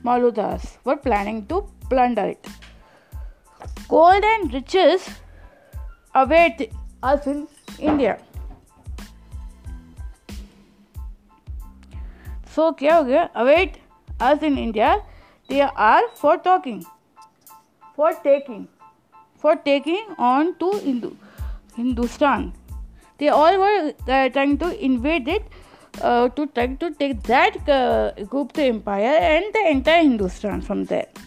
maludas 0.05 0.77
were 0.85 0.95
planning 0.97 1.45
to 1.47 1.63
plunder 1.89 2.25
it 2.35 2.47
gold 3.89 4.23
and 4.33 4.53
riches 4.53 5.09
await 6.15 6.69
us 7.03 7.25
in 7.27 7.47
india 7.79 8.17
so 12.55 12.71
क्या 12.79 12.95
हो 12.95 13.03
गया 13.03 13.23
await 13.41 13.77
us 14.29 14.43
in 14.43 14.57
India 14.57 14.95
they 15.49 15.59
are 15.89 16.07
for 16.21 16.35
talking 16.47 16.81
for 17.97 18.11
taking 18.23 18.63
for 19.41 19.53
taking 19.67 20.19
on 20.29 20.51
to 20.59 20.71
Hindu 20.83 21.11
Hindustan 21.77 22.51
they 23.19 23.27
all 23.37 23.57
were 23.57 23.89
trying 24.07 24.57
to 24.59 24.69
invade 24.89 25.27
it 25.35 25.47
to 26.35 26.45
trying 26.45 26.75
to 26.81 26.89
take 26.99 27.15
that 27.27 27.57
the 27.69 28.59
empire 28.59 29.23
and 29.23 29.51
the 29.53 29.65
entire 29.65 30.01
Hindustan 30.01 30.61
from 30.67 30.83
that 30.91 31.19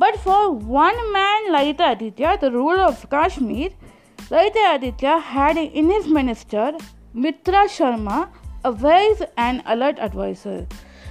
but 0.00 0.16
for 0.24 0.46
one 0.76 1.04
man 1.14 1.50
Lalit 1.56 1.80
Aditya 1.92 2.36
the 2.42 2.50
rule 2.54 2.78
of 2.80 3.04
Kashmir 3.12 3.74
Lalit 4.32 4.56
Aditya 4.66 5.18
had 5.34 5.58
in 5.58 5.90
his 5.92 6.08
minister 6.12 6.78
Mitra 7.26 7.66
Sharma 7.78 8.26
wise 8.70 9.22
and 9.36 9.62
alert 9.66 9.98
advisor. 9.98 10.66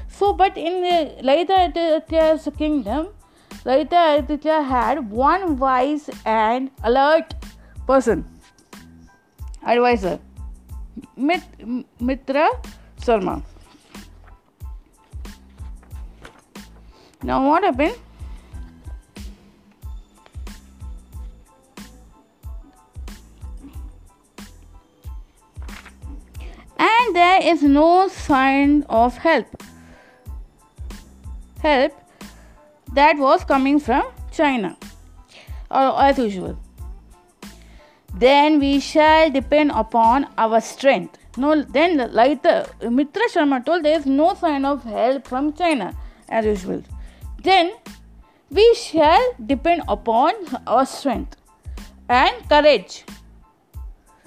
So, 0.07 0.31
but 0.33 0.55
in 0.57 0.81
the 0.83 1.19
Laita 1.23 1.67
Aditya's 1.69 2.47
kingdom, 2.57 3.07
Laita 3.65 4.19
Aditya 4.19 4.61
had 4.63 5.09
one 5.09 5.57
wise 5.57 6.09
and 6.25 6.71
alert 6.83 7.33
person, 7.87 8.23
advisor, 9.65 10.19
Mit, 11.17 11.41
Mitra 11.99 12.49
Sharma. 13.01 13.43
Now, 17.23 17.47
what 17.47 17.63
happened? 17.63 17.97
there 27.13 27.41
is 27.43 27.61
no 27.63 28.07
sign 28.09 28.83
of 28.89 29.17
help. 29.17 29.63
Help 31.61 31.93
that 32.93 33.17
was 33.17 33.43
coming 33.43 33.79
from 33.79 34.03
China, 34.31 34.75
as 35.69 36.17
usual. 36.17 36.57
Then 38.13 38.59
we 38.59 38.79
shall 38.79 39.29
depend 39.29 39.71
upon 39.73 40.27
our 40.37 40.59
strength. 40.59 41.17
No, 41.37 41.61
then 41.61 42.11
like 42.11 42.43
the 42.43 42.67
Mitra 42.89 43.23
Sharma 43.33 43.63
told, 43.65 43.85
there 43.85 43.97
is 43.97 44.05
no 44.05 44.33
sign 44.33 44.65
of 44.65 44.83
help 44.83 45.27
from 45.27 45.53
China, 45.53 45.93
as 46.27 46.45
usual. 46.45 46.83
Then 47.41 47.71
we 48.49 48.73
shall 48.75 49.25
depend 49.45 49.83
upon 49.87 50.33
our 50.67 50.85
strength 50.85 51.37
and 52.09 52.33
courage, 52.49 53.05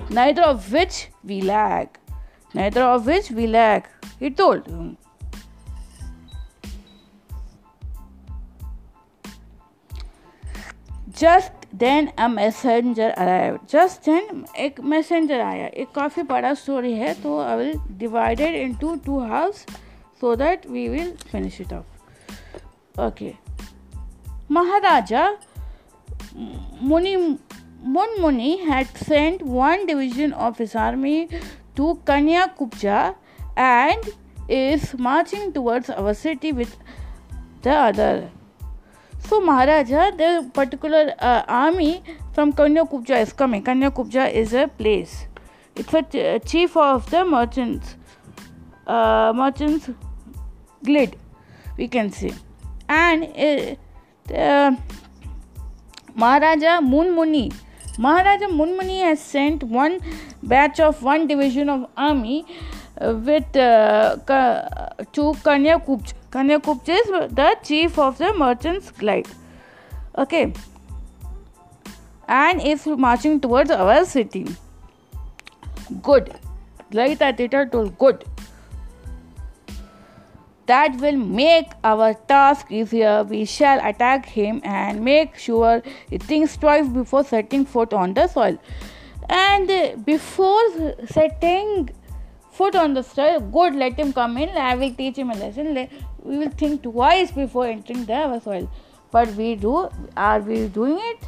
neither 0.08 0.42
of 0.42 0.72
which 0.72 1.08
we 1.22 1.42
lack 1.42 1.98
neither 2.54 2.82
of 2.82 3.06
which 3.06 3.30
we 3.30 3.46
lack, 3.48 3.90
he 4.18 4.30
told 4.30 4.68
Just 11.22 11.52
then 11.72 12.12
a 12.18 12.28
messenger 12.28 13.14
arrived. 13.16 13.68
Just 13.68 14.02
then 14.04 14.46
a 14.58 14.72
messenger 14.92 15.34
आया. 15.40 15.68
A 15.74 15.84
काफ़ी 15.94 16.22
बड़ा 16.26 16.56
story 16.56 16.92
है 16.94 17.16
I 17.24 17.54
will 17.56 17.80
divide 17.96 18.40
it 18.40 18.54
into 18.54 18.96
two 18.98 19.20
halves 19.20 19.64
so 20.20 20.34
that 20.34 20.66
we 20.68 20.88
will 20.88 21.12
finish 21.30 21.60
it 21.60 21.72
off. 21.72 21.84
Okay. 22.98 23.38
Maharaja 24.50 25.36
मुनि 26.82 27.38
had 28.66 28.88
sent 28.96 29.40
one 29.42 29.86
division 29.86 30.32
of 30.32 30.58
his 30.58 30.74
army 30.74 31.28
to 31.76 31.98
Kanyakupja 32.04 33.14
and 33.56 33.98
is 34.48 34.94
marching 34.98 35.52
towards 35.52 35.90
our 35.90 36.14
city 36.14 36.52
with 36.52 36.76
the 37.62 37.70
other. 37.70 38.30
So 39.18 39.40
Maharaja, 39.40 40.10
the 40.16 40.50
particular 40.52 41.14
uh, 41.18 41.42
army 41.48 42.02
from 42.32 42.52
Kanyakupja 42.52 43.22
is 43.22 43.32
coming. 43.32 43.62
Kanyakupja 43.64 44.32
is 44.32 44.52
a 44.54 44.68
place. 44.68 45.26
It's 45.74 45.92
a 45.92 46.02
t- 46.02 46.24
uh, 46.24 46.38
chief 46.40 46.76
of 46.76 47.08
the 47.10 47.24
merchants, 47.24 47.96
uh, 48.86 49.32
merchants 49.34 49.90
guild, 50.84 51.16
we 51.76 51.88
can 51.88 52.12
say, 52.12 52.32
and 52.88 53.76
uh, 54.32 54.76
Maharaja 56.14 56.80
Muni. 56.80 57.50
Maharaja 57.98 58.46
Munmani 58.46 59.02
has 59.02 59.20
sent 59.20 59.62
one 59.62 60.00
batch 60.42 60.80
of 60.80 61.02
one 61.02 61.26
division 61.26 61.68
of 61.68 61.86
army 61.96 62.44
uh, 63.00 63.14
with 63.14 63.54
uh, 63.56 64.16
to 65.12 65.22
Kanyakupch. 65.46 66.12
Kanyakupch 66.30 66.88
is 66.88 67.06
the 67.32 67.56
chief 67.62 67.98
of 67.98 68.18
the 68.18 68.32
merchants' 68.34 68.90
guild. 68.90 69.28
Okay, 70.16 70.52
and 72.26 72.60
is 72.62 72.86
marching 72.86 73.40
towards 73.40 73.70
our 73.70 74.04
city. 74.04 74.46
Good, 76.02 76.34
like 76.92 77.18
that, 77.18 77.36
Tita 77.36 77.66
told. 77.66 77.96
Good 77.98 78.24
that 80.67 80.99
will 81.01 81.17
make 81.17 81.71
our 81.83 82.13
task 82.13 82.71
easier. 82.71 83.23
We 83.23 83.45
shall 83.45 83.79
attack 83.83 84.25
him 84.27 84.61
and 84.63 85.03
make 85.03 85.35
sure 85.35 85.81
he 86.09 86.17
thinks 86.17 86.57
twice 86.57 86.87
before 86.87 87.23
setting 87.23 87.65
foot 87.65 87.93
on 87.93 88.13
the 88.13 88.27
soil. 88.27 88.59
And 89.29 90.05
before 90.05 90.95
setting 91.07 91.89
foot 92.51 92.75
on 92.75 92.93
the 92.93 93.01
soil, 93.03 93.39
good, 93.39 93.75
let 93.75 93.97
him 93.97 94.13
come 94.13 94.37
in. 94.37 94.49
I 94.49 94.75
will 94.75 94.93
teach 94.93 95.15
him 95.17 95.31
a 95.31 95.35
lesson. 95.35 95.89
We 96.23 96.37
will 96.37 96.49
think 96.49 96.83
twice 96.83 97.31
before 97.31 97.65
entering 97.67 98.05
the 98.05 98.39
soil. 98.39 98.69
But 99.11 99.29
we 99.29 99.55
do, 99.55 99.89
are 100.15 100.39
we 100.39 100.67
doing 100.67 100.99
it 101.01 101.23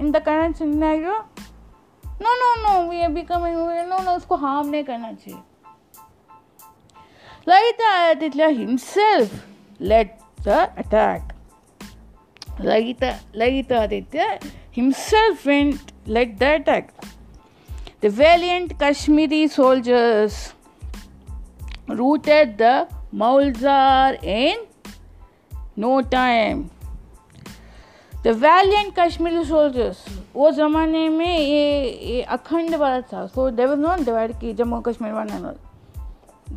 in 0.00 0.10
the 0.10 0.20
current 0.20 0.56
scenario? 0.56 1.26
No, 2.20 2.28
no, 2.42 2.48
no. 2.64 2.88
We 2.88 3.02
are 3.02 3.10
becoming, 3.10 3.54
no, 3.54 3.98
no, 4.02 4.16
उसको 4.16 4.38
harm 4.38 4.70
नहीं 4.70 4.84
करना 4.84 5.12
चाहिए. 5.12 5.42
Laita 7.49 7.87
Aditya 8.11 8.47
himself 8.51 9.31
led 9.79 10.09
the 10.43 10.67
attack. 10.83 11.35
Laita, 12.57 13.19
Laita 13.35 13.83
Aditya 13.83 14.39
himself 14.71 15.45
went, 15.45 15.91
led 16.07 16.39
the 16.39 16.55
attack. 16.55 16.91
The 18.01 18.09
valiant 18.09 18.79
Kashmiri 18.79 19.47
soldiers 19.47 20.53
routed 21.87 22.57
the 22.57 22.87
Maulzar 23.13 24.17
in 24.23 24.57
no 25.75 26.01
time. 26.01 26.71
The 28.23 28.33
valiant 28.33 28.95
Kashmiri 28.95 29.45
soldiers 29.45 30.03
वो 30.35 30.51
ज़माने 30.51 31.07
में 31.09 31.37
ये 31.39 31.91
ये 32.05 32.21
अखंड 32.37 32.75
भारत 32.77 33.05
था 33.13 33.25
सो 33.31 33.49
देवर 33.57 33.77
नॉन 33.77 34.03
डिवाइड 34.05 34.31
की 34.39 34.53
Jammu 34.53 34.79
Kashmir 34.87 35.11
one 35.13 35.29
and 35.31 35.45
all 35.45 35.55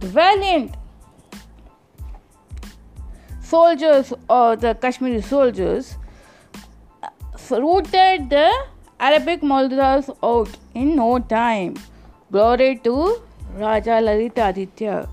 valiant 0.00 0.74
soldiers 3.42 4.12
or 4.28 4.52
uh, 4.52 4.56
the 4.56 4.74
Kashmiri 4.74 5.20
soldiers 5.22 5.96
uh, 7.02 7.08
routed 7.60 8.30
the 8.30 8.48
Arabic 9.00 9.42
Maldives 9.42 10.10
out 10.22 10.48
in 10.74 10.94
no 10.96 11.18
time. 11.18 11.74
Glory 12.30 12.76
to 12.84 13.16
Raja 13.54 13.98
Lalitaditya. 14.04 15.08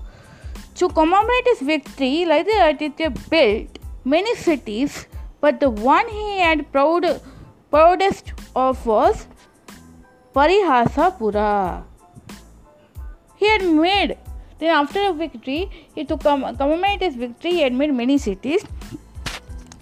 To 0.76 0.88
commemorate 0.88 1.44
his 1.48 1.60
victory, 1.60 2.24
Lalitaditya 2.28 3.30
built 3.30 3.78
many 4.04 4.34
cities, 4.36 5.06
but 5.40 5.58
the 5.60 5.70
one 5.70 6.06
he 6.08 6.38
had 6.38 6.70
proud, 6.70 7.20
proudest 7.70 8.32
of 8.54 8.84
was 8.86 9.26
Parihasapura. 10.34 11.82
He 13.36 13.48
had 13.48 13.64
made 13.64 14.18
then, 14.58 14.70
after 14.70 15.10
a 15.10 15.12
victory, 15.12 15.68
he 15.94 16.04
to 16.06 16.16
commemorate 16.16 17.00
his 17.02 17.14
victory, 17.14 17.50
he 17.56 17.62
admitted 17.62 17.94
many 17.94 18.16
cities 18.18 18.64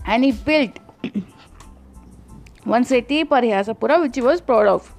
and 0.05 0.25
he 0.25 0.33
built 0.33 0.79
one 2.65 2.85
city, 2.85 3.25
Parihasapura, 3.25 4.01
which 4.01 4.17
he 4.17 4.21
was 4.23 4.41
proud 4.41 4.67
of. 4.67 4.93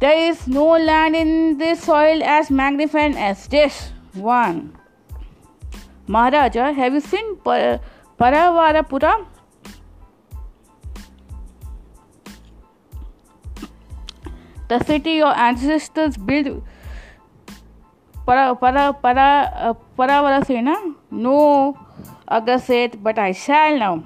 There 0.00 0.28
is 0.30 0.46
no 0.46 0.64
land 0.66 1.16
in 1.16 1.56
this 1.56 1.84
soil 1.84 2.22
as 2.22 2.50
magnificent 2.50 3.16
as 3.16 3.46
this 3.48 3.92
one. 4.12 4.76
Maharaja, 6.06 6.72
have 6.72 6.92
you 6.92 7.00
seen 7.00 7.36
Par- 7.38 7.80
Paravarapura? 8.20 9.24
The 14.68 14.82
city 14.84 15.12
your 15.12 15.34
ancestors 15.34 16.18
built 16.18 16.62
para 18.24 18.54
para 18.54 18.92
para 18.92 19.26
eh, 19.70 19.74
para 19.96 20.22
para 20.22 20.44
say 20.44 20.62
na 20.64 20.76
no 21.10 21.76
aga 22.26 22.58
said 22.58 22.96
but 23.02 23.18
i 23.18 23.32
shall 23.32 23.76
now 23.76 23.96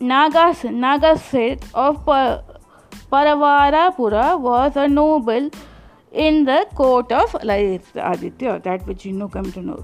Nagas 0.00 0.64
naga 0.68 1.16
said 1.16 1.64
of 1.72 2.04
pa, 2.04 2.42
paravarapura 3.10 4.38
was 4.38 4.76
a 4.76 4.84
noble 4.88 5.48
in 6.12 6.44
the 6.44 6.66
court 6.74 7.08
of 7.12 7.32
aditya 7.42 8.60
that 8.62 8.84
which 8.86 9.06
you 9.06 9.12
know 9.12 9.28
come 9.28 9.48
to 9.52 9.62
know 9.62 9.80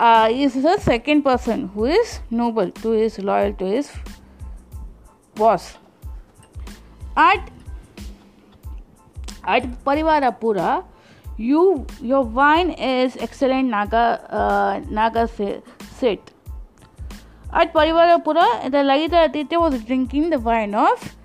uh, 0.00 0.28
is 0.30 0.54
the 0.62 0.78
second 0.78 1.22
person 1.22 1.68
who 1.74 1.84
is 1.84 2.20
noble, 2.30 2.70
who 2.82 2.92
is 2.94 3.18
loyal 3.18 3.52
to 3.54 3.64
his 3.66 3.92
boss. 5.34 5.76
At 7.16 7.48
at 9.46 9.64
Parivarapura. 9.84 10.84
You, 11.36 11.84
your 12.00 12.22
wine 12.22 12.70
is 12.70 13.16
excellent 13.16 13.68
Naga, 13.68 14.24
uh, 14.30 14.80
Naga 14.88 15.26
Sit. 15.28 16.30
At 17.52 17.72
Parivarapura, 17.72 18.70
the 18.70 18.78
Lagita 18.78 19.24
Aditya 19.24 19.58
was 19.58 19.82
drinking 19.84 20.30
the 20.30 20.38
wine 20.38 20.74
of 20.74 21.16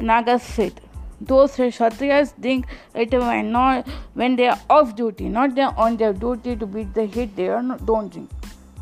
Naga 0.00 0.38
Sit. 0.38 0.80
Those 1.20 1.52
Kshatriyas 1.52 2.34
drink 2.40 2.66
it 2.96 3.12
when, 3.12 3.52
not, 3.52 3.86
when 4.14 4.34
they 4.34 4.48
are 4.48 4.58
off 4.68 4.96
duty, 4.96 5.28
not 5.28 5.54
they 5.54 5.62
are 5.62 5.74
on 5.78 5.96
their 5.96 6.12
duty 6.12 6.56
to 6.56 6.66
beat 6.66 6.92
the 6.94 7.04
heat, 7.06 7.36
they 7.36 7.48
are 7.48 7.62
not, 7.62 7.86
don't 7.86 8.12
drink. 8.12 8.28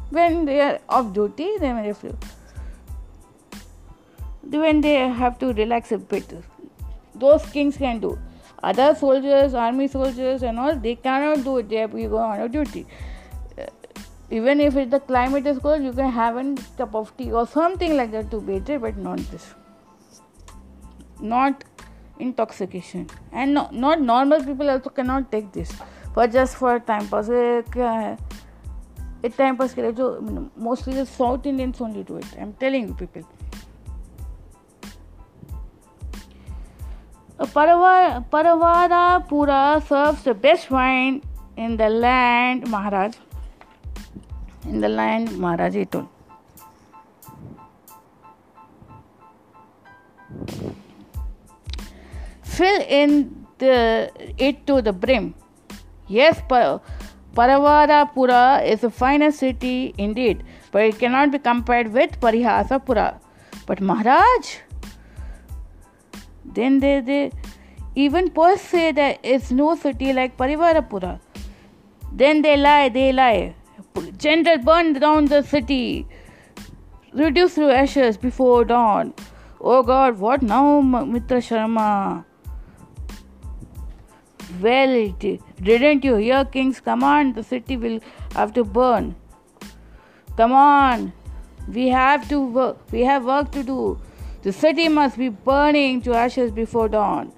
When 0.09 0.47
they 0.47 0.61
are 0.62 0.78
off 0.88 1.12
duty, 1.12 1.59
they 1.59 1.72
may 1.74 1.93
drink. 1.93 2.16
when 4.49 4.80
they 4.80 4.95
have 5.07 5.38
to 5.41 5.53
relax 5.53 5.93
a 5.93 5.99
bit. 5.99 6.32
Those 7.14 7.45
kings 7.51 7.76
can 7.76 8.01
do. 8.01 8.18
other 8.62 8.94
soldiers, 8.94 9.54
army 9.54 9.88
soldiers, 9.88 10.42
and 10.42 10.58
all, 10.58 10.76
they 10.76 10.94
cannot 10.96 11.44
do 11.44 11.58
it. 11.58 11.68
They 11.68 11.76
have 11.76 11.92
to 11.92 12.08
go 12.08 12.18
on 12.18 12.40
a 12.40 12.48
duty. 12.48 12.86
Uh, 13.58 13.64
even 14.30 14.61
if 14.61 14.76
it, 14.76 14.90
the 14.90 15.00
climate 15.00 15.46
is 15.46 15.58
cold, 15.58 15.82
you 15.82 15.92
can 15.92 16.11
have 16.11 16.36
a 16.36 16.54
cup 16.76 16.94
of 16.94 17.16
tea 17.16 17.32
or 17.32 17.46
something 17.46 17.96
like 17.96 18.12
that 18.12 18.30
to 18.30 18.40
be 18.40 18.56
it, 18.56 18.80
but 18.80 18.96
not 18.96 19.18
this. 19.30 19.54
Not 21.20 21.64
intoxication. 22.18 23.08
And 23.32 23.54
no, 23.54 23.68
not 23.72 24.00
normal 24.00 24.44
people 24.44 24.68
also 24.68 24.90
cannot 24.90 25.30
take 25.32 25.52
this. 25.52 25.72
But 26.14 26.32
just 26.32 26.56
for 26.56 26.78
time 26.80 27.08
pass, 27.08 27.26
क्या 27.28 27.90
है? 27.90 28.18
It 29.22 29.36
time 29.36 29.56
pass 29.56 29.74
के 29.74 29.82
लिए 29.82 29.92
जो 29.92 30.50
mostly 30.56 30.94
the 30.94 31.06
South 31.06 31.46
Indians 31.46 31.80
only 31.80 32.02
do 32.02 32.16
it. 32.16 32.24
I'm 32.40 32.52
telling 32.54 32.88
you 32.88 32.94
people. 32.94 33.22
Paravada 37.45 39.26
Pura 39.26 39.82
serves 39.88 40.22
the 40.24 40.34
best 40.34 40.70
wine 40.70 41.22
in 41.57 41.76
the 41.76 41.88
land, 41.88 42.68
Maharaj. 42.68 43.16
In 44.66 44.80
the 44.80 44.88
land, 44.88 45.38
Maharaj, 45.38 45.74
he 45.74 45.86
told. 45.86 46.09
Fill 52.43 52.82
in 52.88 53.34
it 53.59 54.66
to 54.66 54.82
the 54.82 54.93
brim. 54.93 55.34
Yes, 56.09 56.43
Paravada 56.51 58.12
Pura 58.12 58.61
is 58.62 58.82
the 58.82 58.91
finest 58.91 59.38
city 59.38 59.95
indeed, 59.97 60.45
but 60.72 60.82
it 60.82 60.99
cannot 60.99 61.32
be 61.32 61.38
compared 61.38 61.91
with 61.91 62.20
Parihasa 62.20 62.84
Pura. 62.84 63.18
But 63.64 63.80
Maharaj, 63.80 64.59
Then 66.55 66.80
they, 66.80 67.01
they 67.01 67.32
even 67.94 68.30
poets 68.30 68.62
say 68.62 68.92
that 68.92 69.20
it's 69.22 69.51
no 69.53 69.76
city 69.76 70.12
like 70.12 70.36
Parivarapura. 70.36 71.20
Then 72.12 72.42
they 72.42 72.57
lie, 72.57 72.88
they 72.88 73.12
lie. 73.12 73.55
General 74.18 74.59
burn 74.59 74.92
down 74.94 75.24
the 75.26 75.42
city, 75.42 76.07
reduced 77.12 77.55
to 77.57 77.70
ashes 77.70 78.16
before 78.16 78.64
dawn. 78.64 79.14
Oh 79.61 79.82
God, 79.82 80.18
what 80.18 80.42
now, 80.42 80.80
Mitra 80.80 81.38
Sharma? 81.38 82.24
Well, 84.61 84.90
it, 84.90 85.18
didn't 85.62 86.05
you 86.05 86.16
hear 86.16 86.44
King's 86.44 86.80
command? 86.80 87.34
The 87.36 87.42
city 87.44 87.76
will 87.76 88.01
have 88.34 88.53
to 88.55 88.64
burn. 88.64 89.14
Come 90.36 90.53
on, 90.53 91.12
we 91.68 91.88
have 91.88 92.28
to 92.28 92.44
work. 92.46 92.78
We 92.90 93.03
have 93.03 93.24
work 93.24 93.51
to 93.53 93.62
do. 93.62 94.01
The 94.43 94.53
city 94.55 94.88
must 94.88 95.18
be 95.18 95.28
burning 95.28 96.01
to 96.03 96.14
ashes 96.14 96.51
before 96.51 96.88
dawn. 96.88 97.32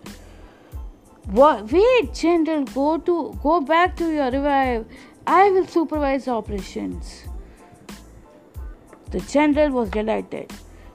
Wait, 1.33 2.15
General, 2.15 2.63
go 2.65 2.97
to 2.99 3.37
go 3.43 3.61
back 3.61 3.97
to 3.97 4.13
your 4.13 4.31
revive. 4.31 4.87
I 5.27 5.51
will 5.51 5.67
supervise 5.67 6.29
operations. 6.29 7.25
The 9.11 9.21
general 9.21 9.71
was 9.73 9.91
delighted, 9.91 10.53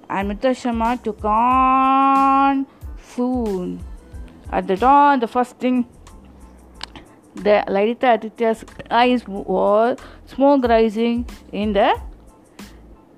and 0.09 0.29
Mitra 0.29 0.97
took 1.03 1.23
on 1.25 2.65
soon. 3.15 3.79
At 4.51 4.67
the 4.67 4.77
dawn, 4.77 5.19
the 5.19 5.27
first 5.27 5.57
thing 5.59 5.85
the 7.35 7.63
Lalita 7.67 8.13
Aditya's 8.13 8.63
eyes 8.89 9.27
was 9.27 9.97
smoke 10.25 10.63
rising 10.63 11.25
in 11.51 11.73
the 11.73 11.95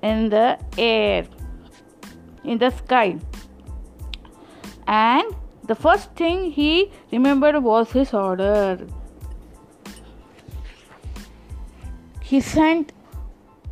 in 0.02 0.28
the 0.28 0.58
air 0.76 1.26
in 2.44 2.58
the 2.58 2.70
sky. 2.70 3.18
And 4.86 5.34
the 5.64 5.74
first 5.74 6.10
thing 6.14 6.50
he 6.50 6.90
remembered 7.12 7.62
was 7.62 7.90
his 7.92 8.12
order. 8.12 8.86
He 12.22 12.40
sent 12.40 12.92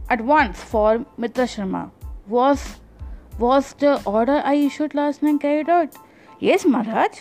at 0.09 0.21
once 0.21 0.63
for 0.63 1.05
Mitra 1.17 1.45
Sharma. 1.45 1.91
Was 2.27 2.77
was 3.39 3.73
the 3.75 4.03
order 4.05 4.43
I 4.45 4.55
issued 4.57 4.95
last 4.95 5.23
night 5.23 5.41
carried 5.41 5.69
out? 5.69 5.95
Yes, 6.41 6.65
Maharaj. 6.67 7.21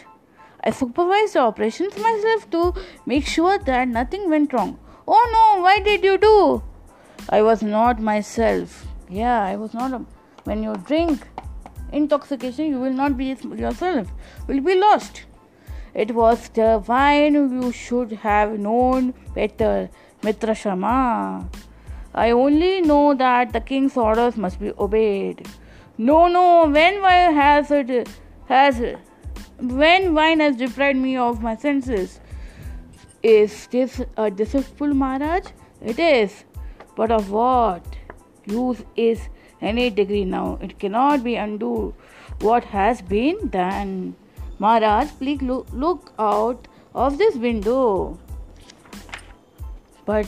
I 0.64 0.72
supervised 0.72 1.36
the 1.36 1.40
operations 1.42 1.98
myself 1.98 2.50
to 2.52 2.74
make 3.06 3.26
sure 3.26 3.58
that 3.60 3.88
nothing 3.88 4.30
went 4.30 4.52
wrong. 4.54 4.78
Oh 5.08 5.24
no, 5.36 5.62
why 5.64 5.80
did 5.80 6.04
you 6.04 6.18
do? 6.18 6.64
I 7.30 7.42
was 7.42 7.62
not 7.62 8.02
myself. 8.02 8.86
Yeah, 9.10 9.42
I 9.44 9.56
was 9.56 9.74
not. 9.74 9.94
A- 9.94 10.17
when 10.48 10.64
you 10.64 10.74
drink 10.90 11.28
intoxication 12.00 12.66
you 12.74 12.80
will 12.84 12.98
not 13.00 13.16
be 13.22 13.26
yourself 13.64 14.12
will 14.48 14.64
be 14.68 14.76
lost 14.88 15.24
it 15.94 16.12
was 16.18 16.48
the 16.56 16.68
wine. 16.88 17.34
you 17.56 17.72
should 17.74 18.12
have 18.26 18.52
known 18.68 19.14
better 19.36 19.74
mitra 20.28 20.56
shama 20.56 20.94
i 22.28 22.30
only 22.44 22.72
know 22.92 23.04
that 23.24 23.52
the 23.58 23.62
king's 23.72 23.98
orders 24.06 24.38
must 24.46 24.58
be 24.66 24.72
obeyed 24.88 25.46
no 26.10 26.20
no 26.38 26.44
when 26.78 27.02
wine 27.08 27.36
has 27.40 27.70
it 27.80 27.92
has 28.52 28.82
when 29.82 30.12
wine 30.20 30.40
has 30.46 30.56
deprived 30.66 31.00
me 31.08 31.18
of 31.30 31.42
my 31.48 31.56
senses 31.68 32.20
is 33.28 33.54
this 33.68 34.00
a 34.16 34.30
deceitful 34.32 34.94
marriage? 34.94 35.46
It 35.82 35.98
is. 36.00 36.46
But 36.96 37.12
of 37.12 37.32
what 37.32 37.82
use 38.46 38.84
is 38.96 39.20
any 39.62 39.90
degree 39.90 40.26
now. 40.26 40.60
It 40.62 40.80
cannot 40.80 41.24
be 41.24 41.36
undo 41.36 41.94
what 42.42 42.64
has 42.66 43.02
been 43.02 43.50
done. 43.50 44.16
Maharaj, 44.60 45.10
please 45.20 45.42
look, 45.42 45.68
look 45.72 46.14
out 46.20 46.68
of 46.94 47.18
this 47.18 47.36
window. 47.36 48.18
But, 50.06 50.28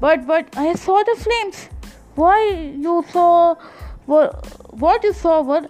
but, 0.00 0.26
but, 0.26 0.56
I 0.56 0.74
saw 0.74 1.02
the 1.02 1.14
flames. 1.16 1.68
Why 2.14 2.50
you 2.76 3.04
saw 3.10 3.54
what 4.06 5.00
you 5.04 5.12
saw 5.12 5.42
were 5.42 5.68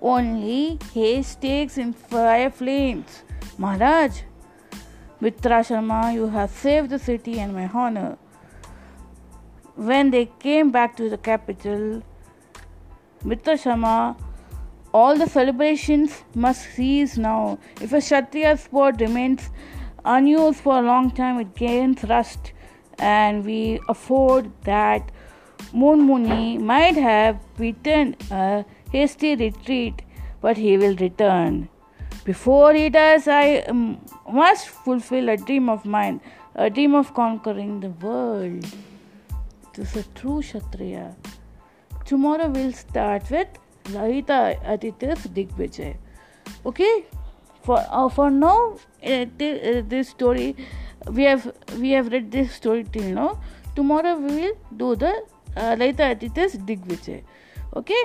only 0.00 0.78
haystacks 0.92 1.78
in 1.78 1.92
fire 1.92 2.50
flames. 2.50 3.22
Maharaj, 3.58 4.22
Mitra 5.20 5.60
Sharma, 5.62 6.12
you 6.12 6.28
have 6.28 6.50
saved 6.50 6.90
the 6.90 6.98
city 6.98 7.38
and 7.38 7.54
my 7.54 7.68
honor. 7.68 8.18
When 9.74 10.10
they 10.10 10.26
came 10.38 10.70
back 10.70 10.96
to 10.96 11.08
the 11.08 11.16
capital, 11.18 12.02
Mitra 13.24 13.54
Sharma, 13.56 14.16
all 14.92 15.16
the 15.16 15.28
celebrations 15.28 16.22
must 16.34 16.62
cease 16.74 17.16
now. 17.16 17.56
If 17.80 17.92
a 17.92 17.98
Kshatriya 18.00 18.56
sport 18.58 19.00
remains 19.00 19.48
unused 20.04 20.58
for 20.58 20.78
a 20.80 20.82
long 20.82 21.12
time, 21.12 21.38
it 21.38 21.54
gains 21.54 22.02
rust, 22.02 22.52
and 22.98 23.44
we 23.44 23.78
afford 23.88 24.50
that 24.64 25.12
Munmuni 25.72 26.58
might 26.60 26.96
have 26.96 27.38
beaten 27.56 28.16
a 28.32 28.64
hasty 28.90 29.36
retreat, 29.36 30.02
but 30.40 30.56
he 30.56 30.76
will 30.76 30.96
return. 30.96 31.68
Before 32.24 32.74
he 32.74 32.88
does, 32.90 33.28
I 33.28 33.58
um, 33.74 34.04
must 34.28 34.66
fulfill 34.68 35.28
a 35.28 35.36
dream 35.36 35.68
of 35.68 35.84
mine, 35.84 36.20
a 36.56 36.68
dream 36.68 36.96
of 36.96 37.14
conquering 37.14 37.78
the 37.78 37.90
world. 37.90 38.66
This 39.74 39.94
is 39.94 40.06
a 40.06 40.08
true 40.18 40.40
Kshatriya 40.40 41.14
tomorrow 42.12 42.46
we'll 42.54 42.72
start 42.86 43.22
with 43.30 43.48
Rahita 43.94 44.38
Aditya's 44.72 45.22
Digvijay. 45.38 45.92
Okay, 46.70 46.92
for 47.66 47.78
uh, 47.98 48.08
for 48.16 48.28
now, 48.30 48.56
uh, 49.12 49.24
th- 49.40 49.60
uh, 49.70 49.82
this 49.92 50.06
story 50.16 50.48
we 51.18 51.22
have 51.30 51.44
we 51.84 51.92
have 51.96 52.12
read 52.16 52.26
this 52.36 52.50
story 52.62 52.84
till 52.96 53.08
now. 53.20 53.30
Tomorrow 53.78 54.14
we 54.24 54.34
will 54.38 54.56
do 54.82 54.88
the 55.04 55.12
uh, 55.12 55.70
Atithis 55.74 56.10
Aditya's 56.18 56.56
Digvijay. 56.70 57.18
Okay. 57.82 58.04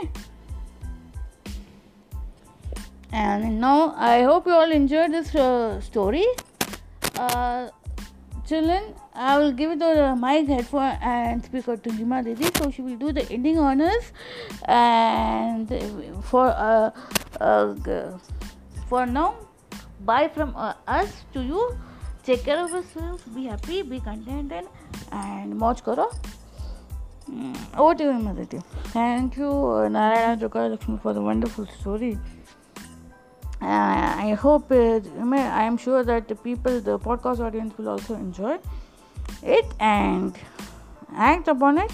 And 3.24 3.60
now 3.68 3.80
I 4.12 4.16
hope 4.30 4.46
you 4.52 4.56
all 4.62 4.72
enjoyed 4.82 5.12
this 5.20 5.34
uh, 5.44 5.82
story. 5.92 6.26
children, 8.48 8.84
uh, 8.98 9.07
I 9.20 9.40
will 9.40 9.52
give 9.52 9.80
the 9.80 10.16
mic, 10.16 10.48
headphone, 10.48 10.96
and 11.02 11.44
speaker 11.44 11.76
to 11.76 11.90
Hima 11.90 12.24
Didi. 12.24 12.52
So 12.56 12.70
she 12.70 12.84
will 12.84 12.98
do 12.98 13.12
the 13.12 13.24
ending 13.32 13.58
honors 13.58 14.12
and 14.66 15.72
for 16.26 16.50
uh, 16.50 16.92
uh 17.42 18.10
for 18.88 19.08
now, 19.08 19.34
bye 20.06 20.28
from 20.28 20.56
uh, 20.56 20.76
us 20.88 21.12
to 21.34 21.42
you. 21.42 21.76
Take 22.24 22.44
care 22.46 22.64
of 22.64 22.70
yourself. 22.70 23.24
Be 23.34 23.46
happy. 23.46 23.82
Be 23.82 24.00
contented. 24.00 24.66
And 25.12 25.58
much 25.58 25.84
karo. 25.84 26.12
Mm, 27.32 27.56
over 27.76 27.96
to 27.96 28.04
you, 28.04 28.12
Hima 28.12 28.64
Thank 28.94 29.38
you, 29.38 29.50
Narayana 29.90 30.38
Jokar 30.40 30.70
Lakshmi, 30.70 31.00
for 31.02 31.14
the 31.14 31.22
wonderful 31.22 31.66
story. 31.80 32.20
Uh, 33.60 33.66
I 33.66 34.38
hope, 34.40 34.72
uh, 34.72 35.00
I 35.20 35.64
am 35.64 35.78
sure 35.78 36.04
that 36.04 36.28
the 36.28 36.36
people, 36.36 36.80
the 36.80 37.00
podcast 37.00 37.40
audience 37.40 37.76
will 37.80 37.90
also 37.90 38.14
enjoy 38.14 38.60
it 39.44 39.66
and 39.80 40.36
act 41.16 41.48
upon 41.48 41.78
it 41.78 41.92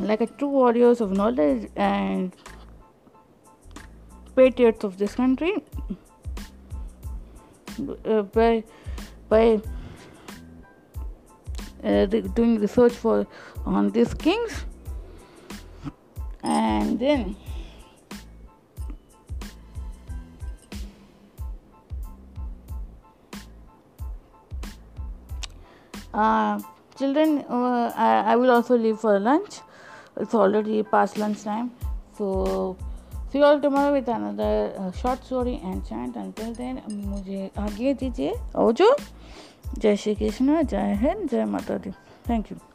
like 0.00 0.20
a 0.20 0.26
true 0.26 0.48
warriors 0.48 1.00
of 1.00 1.12
knowledge 1.12 1.68
and 1.76 2.32
patriots 4.36 4.84
of 4.84 4.96
this 4.98 5.14
country 5.14 5.52
uh, 8.06 8.22
by 8.22 8.64
by 9.28 9.60
uh, 11.84 12.06
doing 12.06 12.58
research 12.60 12.92
for 12.92 13.26
on 13.66 13.90
these 13.90 14.14
kings 14.14 14.64
and 16.42 16.98
then 16.98 17.36
Uh, 26.13 26.59
children, 26.97 27.45
uh, 27.49 27.91
I, 27.95 28.33
I, 28.33 28.35
will 28.35 28.51
also 28.51 28.77
leave 28.77 28.99
for 28.99 29.19
lunch. 29.19 29.59
It's 30.17 30.33
already 30.33 30.83
past 30.83 31.17
lunch 31.17 31.43
time. 31.43 31.71
So, 32.17 32.77
see 33.31 33.39
you 33.39 33.43
all 33.43 33.59
tomorrow 33.59 33.93
with 33.93 34.07
another 34.07 34.73
uh, 34.77 34.91
short 34.91 35.23
story 35.23 35.59
and 35.63 35.85
chant. 35.85 36.15
Until 36.15 36.53
then, 36.53 36.81
मुझे 36.89 37.51
आगे 37.59 37.93
दीजिए 37.93 38.33
ओजो 38.65 38.95
जय 39.79 39.95
श्री 39.95 40.15
कृष्ण 40.15 40.63
जय 40.63 40.97
हिंद 41.01 41.29
जय 41.29 41.45
माता 41.45 41.77
दी 41.77 41.91
thank 42.29 42.51
you 42.51 42.70